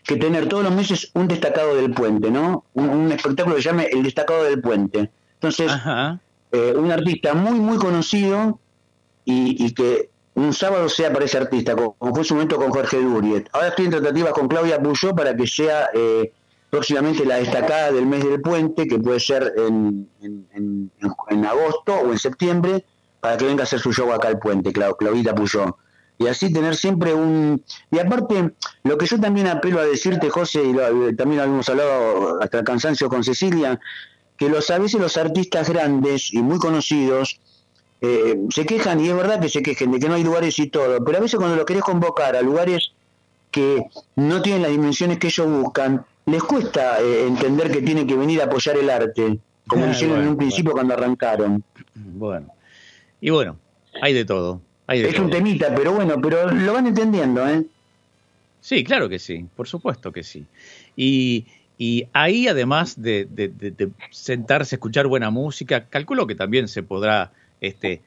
que 0.10 0.18
tener 0.18 0.50
todos 0.50 0.64
los 0.64 0.74
meses 0.74 1.12
un 1.14 1.28
destacado 1.28 1.76
del 1.76 1.92
puente, 1.92 2.32
¿no? 2.32 2.66
Un, 2.74 3.12
espectáculo 3.12 3.56
que 3.56 3.62
se 3.62 3.70
llame 3.70 3.90
El 3.92 4.02
destacado 4.02 4.44
del 4.44 4.60
puente. 4.60 5.12
Entonces, 5.36 5.72
eh, 6.52 6.74
un 6.76 6.92
artista 6.92 7.36
muy, 7.36 7.60
muy 7.60 7.78
conocido 7.78 8.60
y, 9.24 9.72
que 9.76 10.10
un 10.34 10.52
sábado 10.52 10.90
sea 10.90 11.14
para 11.14 11.26
ese 11.26 11.38
artista, 11.38 11.76
como, 11.76 11.96
fue 12.00 12.24
su 12.24 12.34
momento 12.34 12.56
con 12.56 12.72
Jorge 12.72 13.00
Duriet. 13.00 13.50
Ahora 13.54 13.68
estoy 13.68 13.86
en 13.86 13.92
tratativas 13.92 14.34
con 14.34 14.48
Claudia 14.48 14.82
Puyó 14.82 15.16
para 15.16 15.36
que 15.36 15.46
sea 15.46 15.90
eh, 15.94 16.34
próximamente 16.72 17.24
la 17.24 17.36
destacada 17.36 17.92
del 17.92 18.08
mes 18.08 18.24
del 18.24 18.42
puente, 18.42 18.88
que 18.88 18.98
puede 18.98 19.20
ser 19.20 19.54
en, 19.58 20.10
en, 20.24 21.46
agosto 21.46 21.94
o 21.94 22.12
en 22.12 22.18
septiembre, 22.18 22.84
para 23.20 23.38
que 23.38 23.46
venga 23.46 23.62
a 23.62 23.66
hacer 23.66 23.80
su 23.80 23.94
show 23.94 24.12
acá 24.12 24.30
al 24.30 24.40
puente, 24.40 24.74
Claudita 24.74 25.36
Puyó 25.36 25.78
y 26.20 26.28
así 26.28 26.52
tener 26.52 26.76
siempre 26.76 27.14
un... 27.14 27.64
Y 27.90 27.98
aparte, 27.98 28.52
lo 28.84 28.98
que 28.98 29.06
yo 29.06 29.20
también 29.20 29.48
apelo 29.48 29.80
a 29.80 29.86
decirte, 29.86 30.30
José, 30.30 30.62
y 30.64 31.16
también 31.16 31.38
lo 31.38 31.44
habíamos 31.44 31.70
hablado 31.70 32.44
hasta 32.44 32.60
el 32.60 32.66
cansancio 32.66 33.08
con 33.08 33.24
Cecilia, 33.24 33.80
que 34.36 34.50
los, 34.50 34.70
a 34.70 34.78
veces 34.78 35.00
los 35.00 35.16
artistas 35.16 35.70
grandes 35.70 36.34
y 36.34 36.42
muy 36.42 36.60
conocidos 36.60 37.40
eh, 38.02 38.38
se 38.50 38.66
quejan, 38.66 39.00
y 39.00 39.08
es 39.08 39.16
verdad 39.16 39.40
que 39.40 39.48
se 39.48 39.64
quejen 39.64 39.92
de 39.94 40.00
que 40.00 40.10
no 40.10 40.16
hay 40.16 40.24
lugares 40.26 40.60
y 40.60 40.68
todo, 40.68 41.04
pero 41.04 41.18
a 41.18 41.22
veces 41.22 41.40
cuando 41.40 41.56
lo 41.56 41.66
querés 41.66 41.84
convocar 41.84 42.36
a 42.36 42.42
lugares 42.42 42.92
que 43.50 43.86
no 44.18 44.42
tienen 44.42 44.62
las 44.62 44.72
dimensiones 44.72 45.20
que 45.20 45.28
ellos 45.28 45.48
buscan, 45.48 46.06
les 46.26 46.44
cuesta 46.44 47.00
eh, 47.02 47.28
entender 47.28 47.72
que 47.72 47.82
tienen 47.82 48.06
que 48.06 48.16
venir 48.16 48.42
a 48.42 48.46
apoyar 48.46 48.78
el 48.78 48.90
arte, 48.90 49.40
como 49.68 49.86
ah, 49.86 49.92
hicieron 49.92 50.22
en 50.22 50.28
un 50.28 50.38
principio 50.38 50.74
cuando 50.74 50.96
arrancaron. 50.96 51.64
Bueno, 51.96 52.54
y 53.22 53.30
bueno, 53.30 53.58
hay 54.02 54.14
de 54.14 54.26
todo 54.26 54.62
es 54.90 55.20
un 55.20 55.30
temita, 55.30 55.74
pero 55.76 55.94
bueno, 55.94 56.20
pero 56.22 56.52
lo 56.52 56.74
van 56.74 56.88
entendiendo, 56.88 57.48
¿eh? 57.48 57.64
Sí, 58.62 58.84
claro 58.84 59.08
que 59.08 59.20
sí, 59.20 59.46
por 59.56 59.68
supuesto 59.68 60.12
que 60.12 60.24
sí. 60.24 60.46
Y, 60.96 61.46
ahí, 62.12 62.48
además 62.48 63.02
de, 63.02 63.28
sentarse 64.12 64.76
a 64.76 64.78
escuchar 64.78 65.08
buena 65.08 65.30
música, 65.30 65.86
calculo 65.86 66.28
que 66.28 66.36
también 66.36 66.68
se 66.68 66.84
podrá 66.84 67.32
este, 67.62 68.02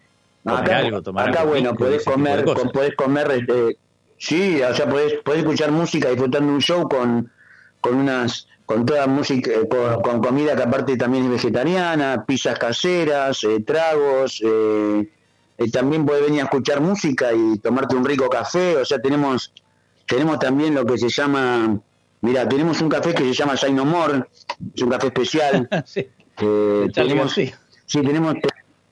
comer 0.45 0.75
algo, 0.75 1.03
tomar 1.03 1.31
acá, 1.31 1.45
bueno, 1.45 1.75
podés 1.75 2.05
comer, 2.05 2.45
podés 2.45 2.95
comer 2.97 3.31
este, 3.31 3.79
Sí, 4.23 4.63
o 4.63 4.73
sea, 4.73 4.89
podés, 4.89 5.15
podés 5.25 5.41
escuchar 5.41 5.73
música 5.73 6.09
disfrutando 6.09 6.53
un 6.53 6.61
show 6.61 6.89
con, 6.89 7.29
con 7.81 7.97
unas 7.97 8.47
con 8.67 8.87
toda 8.87 9.09
música, 9.09 9.51
eh, 9.51 9.69
con, 9.69 10.21
comida 10.21 10.55
que 10.55 10.63
aparte 10.63 10.97
también 10.97 11.25
es 11.25 11.31
vegetariana, 11.31 12.25
pizzas 12.25 12.57
caseras, 12.57 13.43
eh, 13.43 13.59
tragos, 13.67 14.41
eh, 14.47 15.09
también 15.71 16.07
podés 16.07 16.25
venir 16.25 16.41
a 16.41 16.45
escuchar 16.45 16.81
música 16.81 17.33
y 17.33 17.59
tomarte 17.59 17.97
un 17.97 18.05
rico 18.05 18.29
café, 18.29 18.77
o 18.77 18.85
sea, 18.85 19.01
tenemos 19.01 19.53
tenemos 20.07 20.39
también 20.39 20.75
lo 20.75 20.85
que 20.85 20.99
se 20.99 21.09
llama, 21.09 21.81
mira, 22.21 22.49
tenemos 22.49 22.81
un 22.81 22.89
café 22.89 23.15
que 23.15 23.25
se 23.25 23.33
llama 23.33 23.55
Shine 23.55 23.75
No 23.75 23.85
More, 23.85 24.25
es 24.75 24.83
un 24.83 24.91
café 24.91 25.07
especial. 25.07 25.69
sí. 25.87 26.07
tenemos, 26.93 27.33
sí. 27.33 27.53
tenemos 27.87 28.35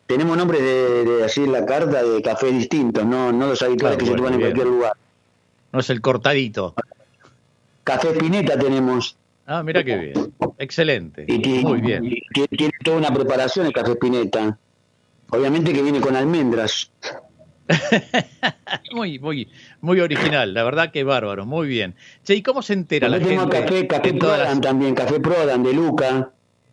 tenemos 0.07 0.37
nombres 0.37 0.61
de, 0.61 1.05
de, 1.05 1.25
así 1.25 1.45
en 1.45 1.53
la 1.53 1.65
carta 1.65 2.03
de 2.03 2.21
café 2.21 2.51
distintos, 2.51 3.05
no, 3.07 3.33
no 3.33 3.47
los 3.47 3.63
habituales 3.63 3.97
que 3.97 4.07
se 4.07 4.15
toman 4.15 4.35
en 4.35 4.41
cualquier 4.41 4.67
lugar. 4.67 4.93
No 5.73 5.81
es 5.81 5.91
el 5.91 6.01
cortadito. 6.01 6.75
Café 7.85 8.09
Pineta 8.15 8.59
tenemos. 8.59 9.17
Ah, 9.47 9.63
mira 9.63 9.85
qué 9.85 9.97
bien. 9.97 10.35
Excelente. 10.59 11.27
Muy 11.63 11.81
bien. 11.81 12.13
tiene 12.33 12.73
toda 12.83 12.97
una 12.97 13.13
preparación 13.13 13.67
el 13.67 13.73
café 13.73 13.95
Pineta. 13.97 14.59
Obviamente 15.31 15.73
que 15.73 15.83
viene 15.83 16.01
con 16.01 16.17
almendras. 16.17 16.91
muy, 18.93 19.19
muy, 19.19 19.49
muy 19.81 20.01
original, 20.01 20.53
la 20.55 20.65
verdad 20.65 20.91
que 20.91 21.05
bárbaro, 21.05 21.47
muy 21.47 21.69
bien. 21.69 21.95
Che, 22.25 22.35
¿y 22.35 22.43
cómo 22.43 22.63
se 22.63 22.73
entera 22.73 23.09
la 23.09 23.21
gente? 23.21 23.49
Café, 23.49 23.87
café 23.87 24.15
Prodan 24.15 24.61
también, 24.61 24.95
café 24.95 25.21
Prodan 25.21 25.63
de 25.63 25.73
Luca. 25.73 26.33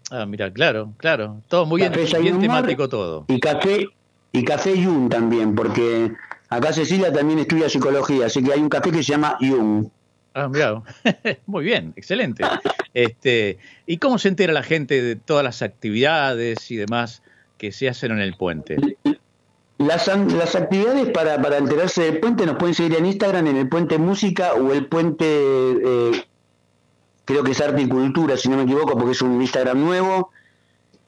Ah, 0.09 0.25
mira, 0.25 0.51
claro, 0.51 0.93
claro, 0.97 1.41
todo 1.47 1.65
muy 1.65 1.81
bien, 1.81 1.93
bien 2.21 2.39
temático 2.39 2.87
todo. 2.87 3.25
Y 3.27 3.39
café, 3.39 3.87
y 4.31 4.43
café 4.43 4.81
Jung 4.81 5.09
también, 5.09 5.53
porque 5.53 6.11
acá 6.49 6.73
Cecilia 6.73 7.11
también 7.11 7.39
estudia 7.39 7.69
psicología, 7.69 8.27
así 8.27 8.43
que 8.43 8.53
hay 8.53 8.61
un 8.61 8.69
café 8.69 8.91
que 8.91 9.03
se 9.03 9.11
llama 9.11 9.37
Jung. 9.39 9.87
Ah, 10.33 10.47
mira, 10.47 10.81
muy 11.45 11.65
bien, 11.65 11.93
excelente. 11.95 12.43
Este, 12.93 13.59
¿y 13.85 13.97
cómo 13.97 14.17
se 14.17 14.27
entera 14.27 14.53
la 14.53 14.63
gente 14.63 15.03
de 15.03 15.15
todas 15.15 15.43
las 15.43 15.61
actividades 15.61 16.71
y 16.71 16.77
demás 16.77 17.21
que 17.57 17.71
se 17.71 17.89
hacen 17.89 18.11
en 18.11 18.19
el 18.19 18.35
puente? 18.35 18.77
Las, 19.77 20.07
las 20.07 20.55
actividades 20.55 21.09
para, 21.09 21.35
enterarse 21.57 22.03
del 22.03 22.19
puente 22.19 22.45
nos 22.45 22.57
pueden 22.57 22.73
seguir 22.73 22.97
en 22.97 23.05
Instagram, 23.05 23.45
en 23.47 23.57
el 23.57 23.69
Puente 23.69 23.99
Música 23.99 24.53
o 24.53 24.73
el 24.73 24.87
Puente, 24.87 25.25
eh, 25.25 26.25
creo 27.25 27.43
que 27.43 27.51
es 27.51 27.61
Arte 27.61 27.83
y 27.83 27.87
Cultura, 27.87 28.37
si 28.37 28.49
no 28.49 28.57
me 28.57 28.63
equivoco, 28.63 28.97
porque 28.97 29.11
es 29.11 29.21
un 29.21 29.39
Instagram 29.39 29.79
nuevo. 29.79 30.31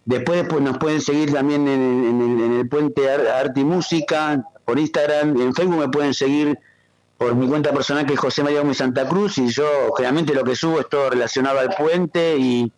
Después 0.05 0.45
pues, 0.47 0.61
nos 0.61 0.77
pueden 0.77 1.01
seguir 1.01 1.33
también 1.33 1.67
en, 1.67 2.59
el, 2.59 2.69
Puente 2.69 3.09
Arte 3.09 3.59
y 3.59 3.63
Música 3.63 4.43
por 4.65 4.77
Instagram. 4.77 5.39
En 5.41 5.53
Facebook 5.53 5.77
me 5.77 5.89
pueden 5.89 6.13
seguir 6.13 6.59
por 7.17 7.35
mi 7.35 7.47
cuenta 7.47 7.73
personal 7.73 8.05
que 8.05 8.13
es 8.13 8.19
José 8.19 8.43
María 8.43 8.59
Gómez 8.59 8.77
Santa 8.77 9.07
Cruz 9.07 9.37
y 9.39 9.49
yo 9.49 9.93
generalmente 9.97 10.33
lo 10.33 10.43
que 10.43 10.55
subo 10.55 10.79
es 10.79 10.87
todo 10.87 11.09
relacionado 11.09 11.59
al 11.59 11.69
puente 11.69 12.37
y 12.37 12.71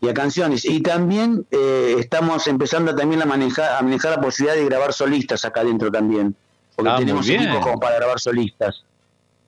y 0.00 0.08
a 0.08 0.14
canciones. 0.14 0.64
Y 0.64 0.80
también 0.80 1.46
eh, 1.50 1.96
estamos 1.98 2.46
empezando 2.46 2.94
también 2.94 3.22
a 3.22 3.26
manejar, 3.26 3.76
a 3.78 3.82
manejar 3.82 4.12
la 4.12 4.20
posibilidad 4.20 4.56
de 4.56 4.64
grabar 4.64 4.92
solistas 4.92 5.44
acá 5.44 5.60
adentro 5.60 5.90
también. 5.90 6.34
Porque 6.74 6.90
ah, 6.90 6.96
tenemos 6.98 7.28
equipos 7.28 7.58
como 7.58 7.78
para 7.78 7.96
grabar 7.96 8.18
solistas. 8.18 8.84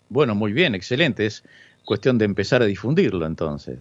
Bueno, 0.09 0.35
muy 0.35 0.53
bien, 0.53 0.75
excelente. 0.75 1.25
Es 1.25 1.43
cuestión 1.85 2.19
de 2.19 2.27
empezar 2.27 2.63
a 2.63 2.67
difundirlo 2.67 3.25
entonces. 3.27 3.79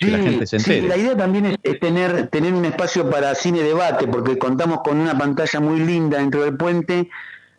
Sí, 0.00 0.06
la 0.06 0.18
gente 0.18 0.46
se 0.46 0.56
entere. 0.56 0.86
la 0.86 0.96
idea 0.96 1.16
también 1.16 1.58
es, 1.62 1.80
tener, 1.80 2.28
tener 2.28 2.54
un 2.54 2.64
espacio 2.64 3.10
para 3.10 3.34
cine 3.34 3.62
debate, 3.62 4.06
porque 4.06 4.38
contamos 4.38 4.80
con 4.82 4.98
una 4.98 5.16
pantalla 5.18 5.60
muy 5.60 5.80
linda 5.80 6.18
dentro 6.18 6.44
del 6.44 6.56
puente 6.56 7.10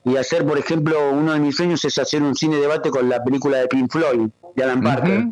y 0.05 0.15
hacer, 0.15 0.45
por 0.45 0.57
ejemplo, 0.57 1.11
uno 1.11 1.33
de 1.33 1.39
mis 1.39 1.57
sueños 1.57 1.83
es 1.83 1.97
hacer 1.97 2.23
un 2.23 2.35
cine 2.35 2.55
debate 2.57 2.89
con 2.91 3.09
la 3.09 3.21
película 3.23 3.57
de 3.57 3.67
Pink 3.67 3.91
Floyd, 3.91 4.29
de 4.55 4.63
Alan 4.63 4.81
Parker 4.81 5.27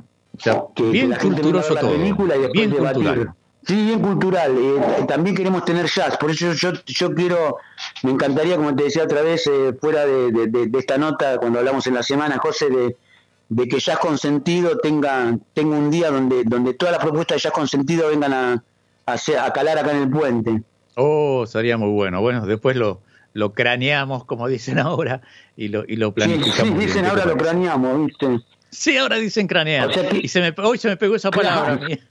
bien 0.91 1.13
culturoso 1.13 1.75
todo. 1.75 1.97
bien 1.97 2.15
cultural. 2.15 3.33
Sí, 3.67 3.75
bien 3.85 3.99
cultural. 3.99 4.55
Eh, 4.57 5.05
también 5.09 5.35
queremos 5.35 5.65
tener 5.65 5.87
jazz, 5.87 6.15
por 6.17 6.31
eso 6.31 6.53
yo, 6.53 6.71
yo 6.85 7.13
quiero, 7.13 7.57
me 8.01 8.11
encantaría, 8.11 8.55
como 8.55 8.73
te 8.73 8.85
decía 8.85 9.03
otra 9.03 9.21
vez, 9.21 9.45
eh, 9.47 9.73
fuera 9.79 10.05
de, 10.05 10.69
esta 10.79 10.97
nota, 10.97 11.37
cuando 11.37 11.59
hablamos 11.59 11.85
en 11.85 11.95
la 11.95 12.01
semana, 12.01 12.37
José, 12.37 12.67
de, 12.69 13.67
que 13.67 13.79
Jazz 13.79 13.99
Consentido 13.99 14.77
tenga, 14.77 15.37
tenga 15.53 15.75
un 15.75 15.91
día 15.91 16.11
donde, 16.11 16.45
donde 16.45 16.75
todas 16.75 16.93
las 16.93 17.03
propuestas 17.03 17.35
de 17.35 17.41
Jazz 17.41 17.51
Consentido 17.51 18.07
vengan 18.07 18.33
a, 18.33 18.63
a, 19.05 19.53
calar 19.53 19.79
acá 19.79 19.91
en 19.91 20.03
el 20.03 20.09
puente. 20.09 20.61
Oh, 20.95 21.45
sería 21.45 21.77
muy 21.77 21.89
bueno. 21.89 22.21
Bueno, 22.21 22.45
después 22.45 22.77
lo, 22.77 23.01
lo 23.33 23.53
craneamos, 23.53 24.23
como 24.23 24.47
dicen 24.47 24.79
ahora, 24.79 25.21
y 25.57 25.67
lo, 25.67 25.83
y 25.85 25.97
lo 25.97 26.13
planificamos. 26.13 26.79
Sí, 26.79 26.85
dicen 26.85 27.05
ahora 27.05 27.25
lo 27.25 27.35
craneamos, 27.35 28.05
¿viste? 28.05 28.39
Sí, 28.77 28.95
ahora 28.95 29.15
dicen 29.15 29.47
cranear. 29.47 29.89
y 30.21 30.27
se 30.27 30.39
me, 30.39 30.53
hoy 30.63 30.77
se 30.77 30.87
me 30.87 30.97
pegó 30.97 31.15
esa 31.15 31.31
palabra 31.31 31.73
a 31.73 31.75
mí. 31.77 31.97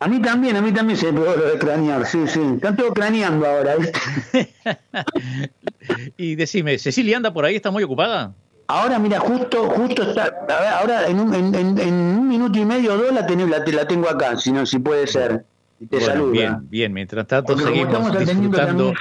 A 0.00 0.08
mí 0.08 0.20
también, 0.20 0.56
a 0.56 0.60
mí 0.60 0.72
también 0.72 0.98
se 0.98 1.12
me 1.12 1.20
pegó 1.20 1.36
lo 1.36 1.46
de 1.46 1.58
cranear, 1.60 2.04
sí, 2.04 2.26
sí. 2.26 2.40
Están 2.56 2.74
todos 2.74 2.92
craneando 2.92 3.46
ahora. 3.46 3.76
y 6.16 6.34
decime, 6.34 6.76
¿Cecilia 6.78 7.18
anda 7.18 7.32
por 7.32 7.44
ahí? 7.44 7.54
¿Está 7.54 7.70
muy 7.70 7.84
ocupada? 7.84 8.34
Ahora, 8.66 8.98
mira, 8.98 9.20
justo 9.20 9.70
justo 9.70 10.02
está. 10.02 10.24
ahora 10.80 11.06
en 11.06 11.20
un, 11.20 11.32
en, 11.32 11.78
en, 11.78 11.94
un 11.94 12.26
minuto 12.26 12.58
y 12.58 12.64
medio 12.64 12.94
o 12.94 12.96
dos 12.96 13.14
la, 13.14 13.24
tengo, 13.24 13.46
la, 13.46 13.86
tengo 13.86 14.08
acá, 14.08 14.36
si, 14.38 14.50
no, 14.50 14.66
si 14.66 14.80
puede 14.80 15.06
ser. 15.06 15.44
Te 15.88 16.00
bueno, 16.00 16.30
Bien, 16.30 16.68
bien. 16.68 16.92
Mientras 16.92 17.24
tanto, 17.28 17.56
seguimos 17.56 18.18
disfrutando 18.18 18.92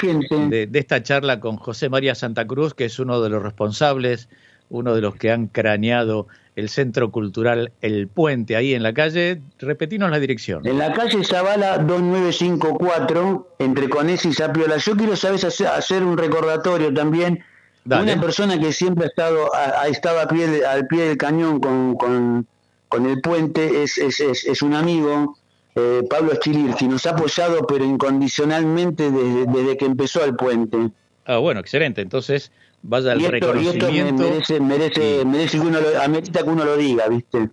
de, 0.51 0.67
de 0.67 0.79
esta 0.79 1.01
charla 1.01 1.39
con 1.39 1.57
José 1.57 1.89
María 1.89 2.13
Santa 2.13 2.45
Cruz, 2.45 2.75
que 2.75 2.86
es 2.86 3.00
uno 3.00 3.21
de 3.21 3.29
los 3.29 3.41
responsables, 3.41 4.29
uno 4.69 4.93
de 4.93 5.01
los 5.01 5.15
que 5.15 5.31
han 5.31 5.48
craneado 5.48 6.27
el 6.55 6.70
Centro 6.70 7.12
Cultural 7.12 7.72
El 7.81 8.08
Puente, 8.08 8.55
ahí 8.55 8.74
en 8.74 8.84
la 8.84 8.93
calle. 8.93 9.41
Repetinos 9.60 10.12
la 10.12 10.20
dirección. 10.20 10.65
En 10.67 10.77
la 10.77 10.93
calle 10.93 11.24
Zavala 11.24 11.77
2954, 11.77 13.55
entre 13.60 13.89
Conés 13.89 14.25
y 14.25 14.34
Zapiola. 14.34 14.77
Yo 14.77 14.96
quiero, 14.96 15.15
¿sabes?, 15.15 15.43
hacer 15.62 16.03
un 16.03 16.17
recordatorio 16.17 16.93
también. 16.93 17.43
Una 17.86 18.20
persona 18.20 18.60
que 18.60 18.74
siempre 18.74 19.05
ha 19.05 19.08
estado, 19.08 19.50
ha, 19.55 19.88
estado 19.88 20.20
a 20.20 20.27
pie, 20.27 20.63
al 20.65 20.86
pie 20.88 21.05
del 21.05 21.17
cañón 21.17 21.60
con, 21.60 21.96
con, 21.96 23.05
el 23.05 23.22
puente 23.22 23.81
es, 23.81 23.98
es, 23.98 24.20
es, 24.20 24.62
un 24.62 24.75
amigo, 24.75 25.36
eh, 25.75 26.01
Pablo 26.08 26.34
que 26.39 26.88
nos 26.88 27.05
ha 27.08 27.12
apoyado 27.12 27.65
pero 27.65 27.84
incondicionalmente 27.84 29.10
desde, 29.10 29.46
desde 29.48 29.77
que 29.77 29.86
empezó 29.86 30.24
el 30.24 30.36
puente. 30.36 30.91
Ah, 31.25 31.38
bueno, 31.38 31.60
excelente. 31.60 32.01
Entonces, 32.01 32.51
vaya 32.83 33.13
el 33.13 33.25
reconocimiento. 33.25 34.23
merece, 34.23 34.59
merece, 34.59 35.25
merece 35.25 35.59
que 35.59 35.65
uno 35.65 35.79
lo, 35.79 36.21
que 36.21 36.43
uno 36.43 36.65
lo 36.65 36.77
diga, 36.77 37.07
¿viste? 37.07 37.50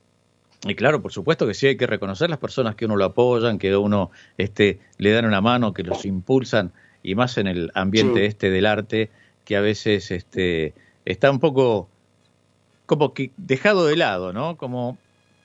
Y 0.67 0.75
claro, 0.75 1.01
por 1.01 1.13
supuesto 1.13 1.47
que 1.47 1.55
sí 1.55 1.69
hay 1.69 1.77
que 1.77 1.87
reconocer 1.87 2.29
las 2.31 2.39
personas 2.39 2.75
que 2.75 2.85
uno 2.85 2.97
lo 2.97 3.05
apoyan, 3.05 3.59
que 3.59 3.77
uno 3.77 4.11
este, 4.37 4.81
le 4.97 5.13
dan 5.13 5.25
una 5.25 5.41
mano, 5.41 5.73
que 5.73 5.85
los 5.85 6.05
impulsan, 6.05 6.73
y 7.03 7.15
más 7.15 7.39
en 7.39 7.47
el 7.47 7.71
ambiente 7.75 8.27
este 8.27 8.51
del 8.51 8.67
arte, 8.67 9.11
que 9.45 9.57
a 9.57 9.61
veces 9.61 10.11
este, 10.11 10.75
está 11.05 11.31
un 11.31 11.39
poco 11.39 11.89
como 12.87 13.15
que 13.15 13.31
dejado 13.37 13.87
de 13.87 13.97
lado, 13.97 14.33
¿no? 14.33 14.57
Como 14.57 14.99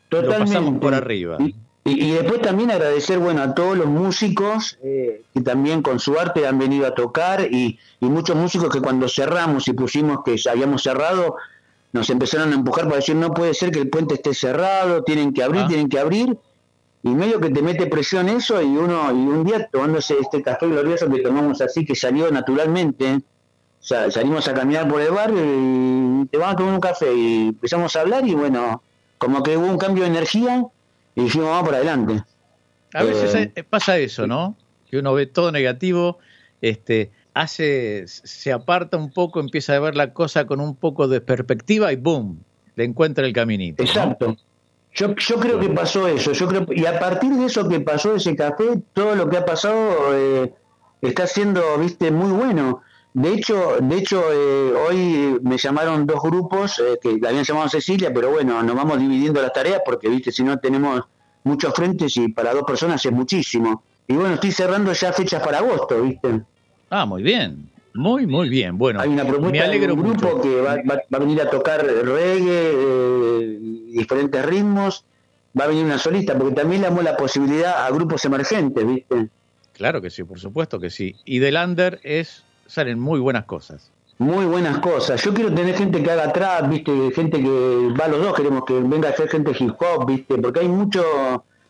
lo 0.10 0.30
pasamos 0.30 0.80
por 0.80 0.94
arriba. 0.94 1.38
Y, 1.40 1.56
después 1.84 2.42
también 2.42 2.72
agradecer 2.72 3.20
bueno 3.20 3.42
a 3.42 3.54
todos 3.54 3.78
los 3.78 3.88
músicos 3.88 4.78
eh, 4.84 5.24
que 5.34 5.42
también 5.42 5.82
con 5.82 6.00
su 6.00 6.18
arte 6.18 6.48
han 6.48 6.58
venido 6.58 6.88
a 6.88 6.96
tocar 6.96 7.42
y, 7.42 7.80
muchos 8.00 8.36
músicos 8.36 8.70
que 8.70 8.82
cuando 8.82 9.08
cerramos 9.10 9.68
y 9.68 9.74
pusimos 9.74 10.24
que 10.24 10.36
habíamos 10.50 10.84
cerrado 10.84 11.36
nos 11.92 12.10
empezaron 12.10 12.52
a 12.52 12.56
empujar 12.56 12.86
para 12.86 12.98
decir 12.98 13.16
no 13.16 13.34
puede 13.34 13.54
ser 13.54 13.72
que 13.72 13.80
el 13.80 13.90
puente 13.90 14.16
esté 14.16 14.34
cerrado, 14.34 15.04
tienen 15.04 15.34
que 15.34 15.44
abrir, 15.44 15.64
ah. 15.64 15.68
tienen 15.68 15.90
que 15.90 16.00
abrir 16.00 16.38
y 17.04 17.10
medio 17.10 17.40
que 17.40 17.50
te 17.50 17.62
mete 17.62 17.88
presión 17.88 18.30
eso 18.30 18.62
y 18.62 18.78
uno 18.78 19.12
y 19.12 19.28
un 19.28 19.44
día 19.44 19.68
tomándose 19.68 20.18
este 20.20 20.42
café 20.42 20.68
glorioso 20.68 21.10
que 21.10 21.22
tomamos 21.22 21.60
así 21.60 21.86
que 21.86 21.96
salió 21.96 22.32
naturalmente 22.32 23.20
salimos 23.80 24.48
a 24.48 24.54
caminar 24.54 24.88
por 24.88 25.02
el 25.02 25.12
barrio 25.12 25.42
y 25.44 26.26
te 26.28 26.38
vamos 26.38 26.54
a 26.54 26.58
tomar 26.58 26.74
un 26.76 26.80
café 26.80 27.14
y 27.14 27.48
empezamos 27.50 27.94
a 27.96 28.02
hablar 28.02 28.26
y 28.26 28.34
bueno 28.34 28.82
como 29.18 29.44
que 29.44 29.58
hubo 29.58 29.68
un 29.68 29.78
cambio 29.78 30.04
de 30.04 30.10
energía 30.10 30.66
y 31.16 31.24
dijimos, 31.24 31.50
vamos 31.50 31.66
por 31.66 31.76
adelante. 31.76 32.24
A 32.94 33.04
veces 33.04 33.34
eh, 33.36 33.52
eh, 33.56 33.64
pasa 33.64 33.98
eso, 33.98 34.28
¿no? 34.28 34.56
Que 34.90 34.98
uno 34.98 35.14
ve 35.14 35.26
todo 35.26 35.52
negativo, 35.52 36.20
este, 36.62 37.12
hace, 37.34 38.04
se 38.08 38.52
aparta 38.52 38.98
un 38.98 39.12
poco, 39.12 39.40
empieza 39.40 39.76
a 39.76 39.80
ver 39.80 39.96
la 39.96 40.14
cosa 40.14 40.46
con 40.46 40.60
un 40.60 40.76
poco 40.76 41.08
de 41.08 41.22
perspectiva 41.22 41.92
y 41.92 41.96
¡boom! 41.96 42.44
Le 42.76 42.84
encuentra 42.84 43.26
el 43.26 43.34
caminito. 43.34 43.84
Exacto. 43.84 44.38
Yo, 44.94 45.16
yo 45.16 45.40
creo 45.40 45.60
que 45.60 45.70
pasó 45.70 46.08
eso. 46.08 46.34
Yo 46.34 46.48
creo, 46.48 46.66
y 46.70 46.86
a 46.86 47.00
partir 47.00 47.32
de 47.34 47.46
eso 47.46 47.68
que 47.68 47.80
pasó 47.80 48.16
ese 48.16 48.36
café, 48.36 48.82
todo 48.94 49.16
lo 49.16 49.30
que 49.30 49.38
ha 49.38 49.46
pasado 49.46 50.16
eh, 50.16 50.54
está 51.02 51.26
siendo, 51.26 51.78
viste, 51.80 52.12
muy 52.12 52.32
bueno. 52.32 52.82
De 53.14 53.34
hecho, 53.34 53.78
de 53.80 53.98
hecho 53.98 54.24
hoy 54.88 55.40
me 55.42 55.58
llamaron 55.58 56.08
dos 56.08 56.22
grupos 56.22 56.82
que 57.02 57.18
la 57.20 57.30
habían 57.30 57.44
llamado 57.44 57.70
Cecilia, 57.70 58.12
pero 58.14 58.32
bueno, 58.32 58.64
nos 58.64 58.76
vamos 58.76 59.00
dividiendo 59.00 59.42
las 59.42 59.54
tareas 59.54 59.82
porque, 59.86 60.10
viste, 60.10 60.32
si 60.32 60.44
no 60.44 60.58
tenemos 60.58 61.04
muchos 61.44 61.74
frentes 61.74 62.18
y 62.18 62.30
para 62.30 62.54
dos 62.54 62.64
personas 62.64 63.06
es 63.06 63.12
muchísimo. 63.12 63.84
Y 64.08 64.14
bueno, 64.14 64.36
estoy 64.36 64.52
cerrando 64.52 64.92
ya 64.94 65.14
fechas 65.14 65.42
para 65.44 65.60
agosto, 65.60 66.02
¿viste? 66.02 66.42
Ah, 66.90 67.06
muy 67.06 67.24
bien. 67.24 67.70
Muy, 67.94 68.26
muy 68.26 68.50
bien. 68.50 68.78
Bueno, 68.78 69.00
hay 69.00 69.10
una 69.10 69.26
propuesta 69.26 69.68
de 69.68 69.92
un 69.92 70.02
grupo 70.02 70.42
que 70.42 70.62
va, 70.62 70.74
a 70.74 71.20
venir 71.20 71.42
a 71.42 71.50
tocar 71.50 71.86
reggae, 71.86 72.72
eh, 72.74 73.60
diferentes 73.92 74.46
ritmos. 74.46 75.06
Va 75.58 75.66
a 75.66 75.68
venir 75.68 75.86
una 75.86 76.00
solista, 76.00 76.36
porque 76.36 76.56
también 76.56 76.82
le 76.82 76.88
damos 76.88 77.04
la 77.04 77.16
posibilidad 77.16 77.86
a 77.86 77.92
grupos 77.92 78.26
emergentes, 78.26 78.88
¿viste? 78.88 79.30
Claro 79.74 80.02
que 80.02 80.10
sí, 80.10 80.24
por 80.24 80.40
supuesto 80.40 80.80
que 80.80 80.90
sí. 80.90 81.16
Y 81.26 81.40
del 81.40 81.56
under 81.56 82.00
es, 82.04 82.44
salen 82.66 83.00
muy 83.00 83.20
buenas 83.20 83.46
cosas. 83.46 83.92
Muy 84.20 84.46
buenas 84.46 84.78
cosas. 84.80 85.24
Yo 85.24 85.34
quiero 85.34 85.54
tener 85.54 85.76
gente 85.76 86.02
que 86.02 86.12
haga 86.12 86.32
trap, 86.32 86.70
¿viste? 86.70 86.92
Gente 87.12 87.42
que 87.42 87.94
va 88.00 88.08
los 88.08 88.22
dos, 88.22 88.34
queremos 88.36 88.64
que 88.66 88.80
venga 88.80 89.10
a 89.10 89.14
ser 89.14 89.28
gente 89.28 89.52
hip 89.58 89.74
hop, 89.80 90.06
¿viste? 90.08 90.38
Porque 90.38 90.60
hay 90.60 90.68
muchos 90.68 91.06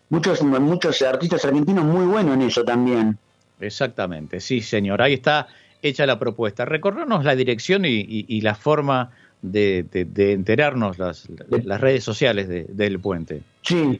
muchos, 0.10 0.44
muchos 0.44 1.02
artistas 1.02 1.44
argentinos 1.46 1.86
muy 1.86 2.06
buenos 2.06 2.36
en 2.36 2.44
eso 2.44 2.64
también. 2.64 3.18
Exactamente, 3.60 4.40
sí, 4.40 4.62
señor. 4.62 5.02
Ahí 5.02 5.14
está 5.14 5.48
hecha 5.82 6.06
la 6.06 6.20
propuesta. 6.20 6.66
Recorrernos 6.66 7.24
la 7.24 7.36
dirección 7.36 7.84
y, 7.86 8.42
la 8.42 8.56
forma 8.56 9.12
de, 9.42 9.86
enterarnos 10.16 11.00
las, 11.00 11.28
las 11.50 11.82
redes 11.82 12.04
sociales 12.04 12.48
del 12.50 13.00
puente. 13.00 13.42
Sí, 13.62 14.00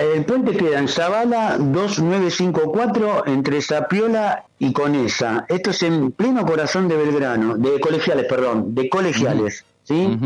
el 0.00 0.24
puente 0.24 0.56
queda 0.56 0.78
en 0.78 0.88
Zavala 0.88 1.56
2954 1.58 3.26
entre 3.26 3.60
Zapiola 3.60 4.44
y 4.58 4.72
Conesa. 4.72 5.44
Esto 5.48 5.70
es 5.70 5.82
en 5.82 6.12
pleno 6.12 6.46
corazón 6.46 6.88
de 6.88 6.96
Belgrano, 6.96 7.56
de 7.56 7.78
colegiales, 7.80 8.26
perdón, 8.26 8.74
de 8.74 8.88
colegiales, 8.88 9.64
¿sí? 9.84 10.18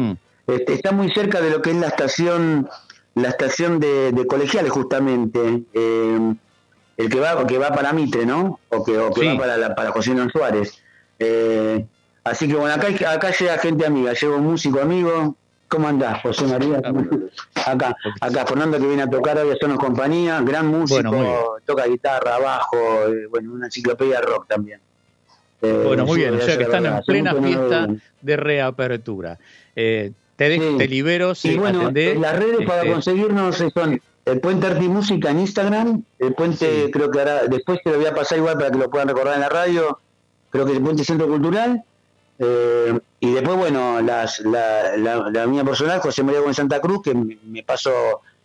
Este, 0.47 0.73
está 0.75 0.93
muy 0.93 1.11
cerca 1.13 1.41
de 1.41 1.51
lo 1.51 1.63
que 1.63 1.71
es 1.71 1.77
la 1.77 1.89
estación 1.89 2.69
la 3.15 3.29
estación 3.31 3.81
de, 3.81 4.25
colegiales 4.29 4.71
justamente. 4.71 5.63
Eh, 5.75 6.35
el 6.97 7.09
que 7.09 7.19
va 7.19 7.47
que 7.47 7.59
va 7.59 7.71
para 7.71 7.93
Mitre, 7.93 8.27
¿no? 8.27 8.61
O 8.69 8.85
que, 8.85 8.99
o 8.99 9.11
que 9.11 9.27
va 9.27 9.39
para, 9.39 9.57
la, 9.57 9.75
para 9.75 9.91
José 9.91 10.15
Suárez. 10.31 10.83
Eh, 11.19 11.87
así 12.25 12.47
que 12.47 12.55
bueno, 12.55 12.75
acá, 12.75 12.89
acá 13.11 13.31
llega 13.31 13.59
gente 13.59 13.87
amiga, 13.87 14.13
llevo 14.13 14.37
un 14.37 14.45
músico 14.45 14.81
amigo. 14.81 15.35
¿Cómo 15.71 15.87
andás, 15.87 16.21
José 16.23 16.47
María? 16.47 16.83
Acá, 17.65 17.97
acá 18.21 18.45
Fernando 18.45 18.77
que 18.77 18.87
viene 18.87 19.03
a 19.03 19.09
tocar 19.09 19.39
hoy 19.39 19.51
a 19.51 19.53
hacernos 19.53 19.79
compañía, 19.79 20.41
gran 20.41 20.67
músico, 20.67 21.59
toca 21.65 21.87
guitarra, 21.87 22.39
bajo, 22.39 22.77
eh, 23.07 23.27
bueno, 23.31 23.53
una 23.53 23.67
enciclopedia 23.67 24.21
rock 24.21 24.49
también. 24.49 24.81
Eh, 25.63 25.83
bueno, 25.87 26.05
muy 26.07 26.19
bien, 26.19 26.35
o 26.35 26.41
sea 26.41 26.59
que 26.59 26.65
están 26.65 26.87
en 26.87 27.01
plena 27.07 27.35
fiesta 27.37 27.87
de 28.21 28.37
reapertura. 28.37 29.39
te, 29.75 30.13
te 30.37 30.89
libero 30.89 31.35
y 31.41 31.57
bueno, 31.57 31.93
las 31.93 32.37
redes 32.37 32.67
para 32.67 32.81
este, 32.81 32.93
conseguirnos 32.93 33.63
son 33.73 34.01
el 34.25 34.41
Puente 34.41 34.67
Arte 34.67 34.85
y 34.85 34.89
Música 34.89 35.31
en 35.31 35.39
Instagram, 35.39 36.03
el 36.19 36.35
Puente, 36.35 36.91
creo 36.93 37.13
que 37.13 37.19
ahora, 37.21 37.47
después 37.47 37.81
te 37.85 37.91
lo 37.91 37.99
voy 37.99 38.07
a 38.07 38.15
pasar 38.15 38.39
igual 38.39 38.57
para 38.59 38.73
que 38.73 38.79
lo 38.79 38.91
puedan 38.91 39.07
recordar 39.07 39.35
en 39.35 39.41
la 39.43 39.49
radio, 39.49 40.01
creo 40.51 40.67
que 40.67 40.73
el 40.73 40.83
Puente 40.83 41.05
Centro 41.05 41.29
Cultural, 41.29 41.85
eh, 42.41 42.99
y 43.21 43.33
después, 43.33 43.57
bueno, 43.57 44.01
las, 44.01 44.41
la, 44.41 44.97
la, 44.97 45.47
mía 45.47 45.63
personal, 45.63 46.01
José 46.01 46.23
María 46.23 46.41
Gómez 46.41 46.57
Santa 46.57 46.81
Cruz, 46.81 47.03
que 47.03 47.15
me 47.15 47.63
paso 47.63 47.93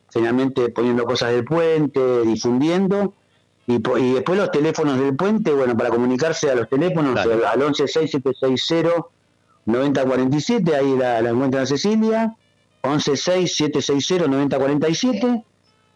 finalmente 0.09 0.69
poniendo 0.69 1.05
cosas 1.05 1.31
del 1.31 1.45
puente, 1.45 2.21
difundiendo, 2.23 3.13
y, 3.67 3.75
y, 3.75 4.13
después 4.13 4.37
los 4.37 4.51
teléfonos 4.51 4.99
del 4.99 5.15
puente, 5.15 5.53
bueno, 5.53 5.77
para 5.77 5.89
comunicarse 5.89 6.51
a 6.51 6.55
los 6.55 6.69
teléfonos, 6.69 7.17
al 7.17 7.29
116760 7.29 9.07
9047, 9.65 10.75
ahí 10.75 10.95
la, 10.95 11.21
la 11.21 11.29
encuentran 11.29 11.65
Cecilia, 11.65 12.35
116760 12.83 14.27
9047 14.27 15.43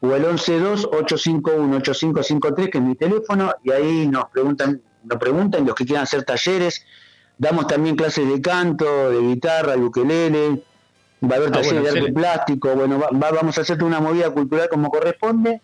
o 0.02 0.16
el 0.16 0.26
112-851-8553, 0.26 2.70
que 2.70 2.78
es 2.78 2.84
mi 2.84 2.96
teléfono, 2.96 3.54
y 3.64 3.72
ahí 3.72 4.08
nos 4.08 4.30
preguntan, 4.30 4.82
nos 5.04 5.20
preguntan 5.20 5.66
los 5.66 5.76
que 5.76 5.86
quieran 5.86 6.04
hacer 6.04 6.24
talleres. 6.24 6.86
Damos 7.40 7.66
también 7.66 7.96
clases 7.96 8.28
de 8.30 8.40
canto, 8.42 9.10
de 9.10 9.20
guitarra, 9.22 9.76
de 9.76 9.84
ukelele, 9.84 10.62
va 11.24 11.36
a 11.36 11.38
haber 11.38 11.50
ah, 11.50 11.54
talleres 11.54 11.82
de 11.82 11.90
arte 11.90 12.14
plástico, 12.14 12.76
bueno, 12.76 13.00
vamos 13.12 13.58
a 13.58 13.62
hacer 13.62 13.84
una 13.84 14.00
movida 14.00 14.30
cultural 14.30 14.70
como 14.70 14.92
corresponde 14.92 15.60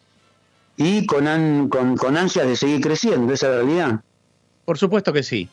y 0.77 1.05
con, 1.05 1.69
con, 1.69 1.95
con 1.95 2.17
ansias 2.17 2.47
de 2.47 2.55
seguir 2.55 2.81
creciendo, 2.81 3.31
esa 3.31 3.47
es 3.47 3.51
la 3.51 3.57
realidad. 3.59 3.99
Por 4.65 4.79
supuesto 4.79 5.13
que 5.13 5.21
sí 5.21 5.47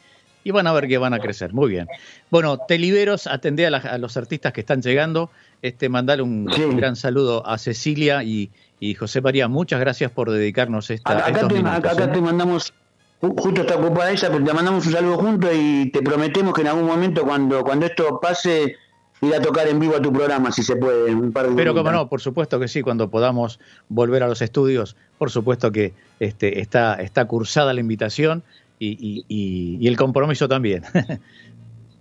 y 0.45 0.51
van 0.51 0.67
a 0.67 0.73
ver 0.73 0.89
que 0.89 0.99
van 0.99 1.15
a 1.15 1.21
crecer. 1.21 1.53
Muy 1.53 1.71
bien. 1.71 1.87
Bueno, 2.29 2.59
te 2.59 2.77
liberos, 2.77 3.29
atendé 3.29 3.65
a, 3.67 3.99
los 3.99 4.17
artistas 4.17 4.53
que 4.53 4.63
están 4.63 4.83
llegando. 4.83 5.31
Este, 5.61 5.89
mandale 5.89 6.23
un 6.23 6.47
gran 6.77 6.97
saludo 6.97 7.47
a 7.47 7.59
Cecilia 7.59 8.25
y, 8.25 8.51
y 8.83 8.95
José 8.95 9.21
María, 9.21 9.47
muchas 9.47 9.79
gracias 9.79 10.11
por 10.11 10.29
dedicarnos 10.29 10.91
esta, 10.91 11.13
acá, 11.13 11.29
estos 11.29 11.55
te, 11.55 11.61
acá, 11.61 11.93
¿eh? 11.93 12.09
te 12.09 12.21
mandamos, 12.21 12.75
justo 13.23 13.63
está 13.63 13.77
ocupada 13.77 14.11
ella, 14.11 14.29
pero 14.31 14.45
te 14.45 14.53
mandamos 14.53 14.87
un 14.87 14.93
saludo 14.93 15.17
juntos 15.17 15.51
y 15.55 15.91
te 15.91 16.03
prometemos 16.03 16.53
que 16.53 16.63
en 16.63 16.69
algún 16.69 16.87
momento 16.87 17.25
cuando, 17.25 17.63
cuando 17.63 17.87
esto 17.87 18.21
pase 18.21 18.77
ir 19.21 19.35
a 19.35 19.41
tocar 19.41 19.69
en 19.69 19.79
vivo 19.79 19.97
a 19.97 20.03
tu 20.03 20.13
programa, 20.13 20.51
si 20.53 20.63
se 20.63 20.77
puede. 20.77 21.15
Un 21.15 21.33
par 21.33 21.49
de 21.49 21.55
pero 21.55 21.75
como 21.75 21.91
no, 21.93 22.09
por 22.09 22.21
supuesto 22.21 22.59
que 22.59 22.69
sí, 22.69 22.83
cuando 22.83 23.09
podamos 23.09 23.61
volver 23.89 24.23
a 24.23 24.29
los 24.29 24.43
estudios, 24.43 24.97
por 25.19 25.31
supuesto 25.31 25.71
que 25.71 25.95
este, 26.21 26.61
está, 26.61 26.95
está 26.95 27.25
cursada 27.27 27.73
la 27.73 27.81
invitación 27.81 28.43
y, 28.79 29.25
y, 29.29 29.79
y 29.81 29.87
el 29.87 29.97
compromiso 29.97 30.49
también. 30.49 30.83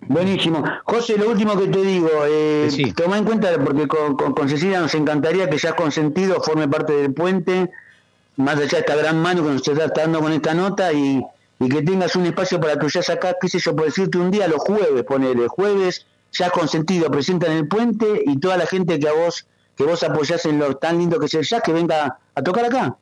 Buenísimo. 0.07 0.63
José, 0.84 1.17
lo 1.17 1.29
último 1.29 1.57
que 1.57 1.67
te 1.67 1.81
digo, 1.81 2.10
eh, 2.27 2.69
toma 2.95 3.17
en 3.17 3.23
cuenta, 3.23 3.49
porque 3.63 3.88
con, 3.88 4.49
Cecilia 4.49 4.79
nos 4.79 4.95
encantaría 4.95 5.49
que 5.49 5.60
seas 5.60 5.75
consentido, 5.75 6.41
forme 6.41 6.67
parte 6.67 6.93
del 6.93 7.13
puente, 7.13 7.69
más 8.37 8.55
allá 8.55 8.67
de 8.67 8.79
esta 8.79 8.95
gran 8.95 9.21
mano 9.21 9.43
que 9.43 9.49
nos 9.49 9.67
está 9.67 10.01
dando 10.01 10.19
con 10.19 10.31
esta 10.31 10.53
nota 10.53 10.91
y, 10.93 11.23
que 11.59 11.83
tengas 11.83 12.15
un 12.15 12.25
espacio 12.25 12.59
para 12.59 12.79
tu 12.79 12.89
jazz 12.89 13.09
acá, 13.11 13.35
qué 13.39 13.47
sé 13.47 13.59
yo, 13.59 13.75
por 13.75 13.85
decirte 13.85 14.17
un 14.17 14.31
día, 14.31 14.47
los 14.47 14.61
jueves, 14.61 15.03
ponele, 15.03 15.47
jueves, 15.47 16.07
ya 16.31 16.49
consentido, 16.49 17.11
presenta 17.11 17.45
en 17.47 17.53
el 17.53 17.67
puente 17.67 18.23
y 18.25 18.39
toda 18.39 18.57
la 18.57 18.65
gente 18.65 18.99
que 18.99 19.07
a 19.07 19.13
vos, 19.13 19.45
que 19.75 19.83
vos 19.83 20.01
apoyás 20.01 20.43
en 20.45 20.57
lo 20.57 20.75
tan 20.77 20.97
lindo 20.97 21.19
que 21.19 21.27
es 21.27 21.33
el 21.35 21.43
jazz, 21.43 21.61
que 21.61 21.71
venga 21.71 22.17
a 22.33 22.41
tocar 22.41 22.65
acá. 22.65 22.97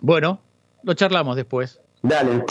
Bueno, 0.00 0.40
lo 0.84 0.94
charlamos 0.94 1.34
después. 1.34 1.80
Dale. 2.02 2.44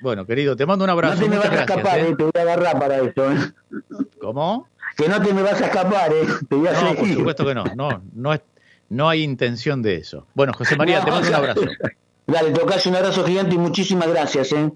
Bueno, 0.00 0.26
querido, 0.26 0.56
te 0.56 0.64
mando 0.66 0.84
un 0.84 0.90
abrazo. 0.90 1.16
No 1.16 1.22
te 1.22 1.28
me 1.28 1.36
vas 1.36 1.50
a 1.50 1.60
escapar, 1.60 1.98
¿eh? 2.00 2.14
te 2.16 2.22
voy 2.22 2.32
a 2.34 2.40
agarrar 2.40 2.78
para 2.78 2.98
eso. 2.98 3.32
¿eh? 3.32 3.52
¿Cómo? 4.20 4.68
Que 4.96 5.08
no 5.08 5.20
te 5.20 5.34
me 5.34 5.42
vas 5.42 5.60
a 5.60 5.66
escapar, 5.66 6.12
¿eh? 6.12 6.26
Te 6.48 6.54
voy 6.54 6.68
a 6.68 6.72
no, 6.72 6.94
por 6.94 7.08
supuesto 7.08 7.44
que 7.44 7.54
no. 7.54 7.64
No, 7.74 8.02
no, 8.14 8.32
es, 8.32 8.40
no 8.88 9.08
hay 9.08 9.22
intención 9.22 9.82
de 9.82 9.96
eso. 9.96 10.26
Bueno, 10.34 10.52
José 10.52 10.76
María, 10.76 11.04
te 11.04 11.10
mando 11.10 11.28
un 11.28 11.34
abrazo. 11.34 11.60
Dale, 12.26 12.50
tocas 12.50 12.86
un 12.86 12.96
abrazo 12.96 13.24
gigante 13.24 13.54
y 13.54 13.58
muchísimas 13.58 14.08
gracias, 14.08 14.52
¿eh? 14.52 14.70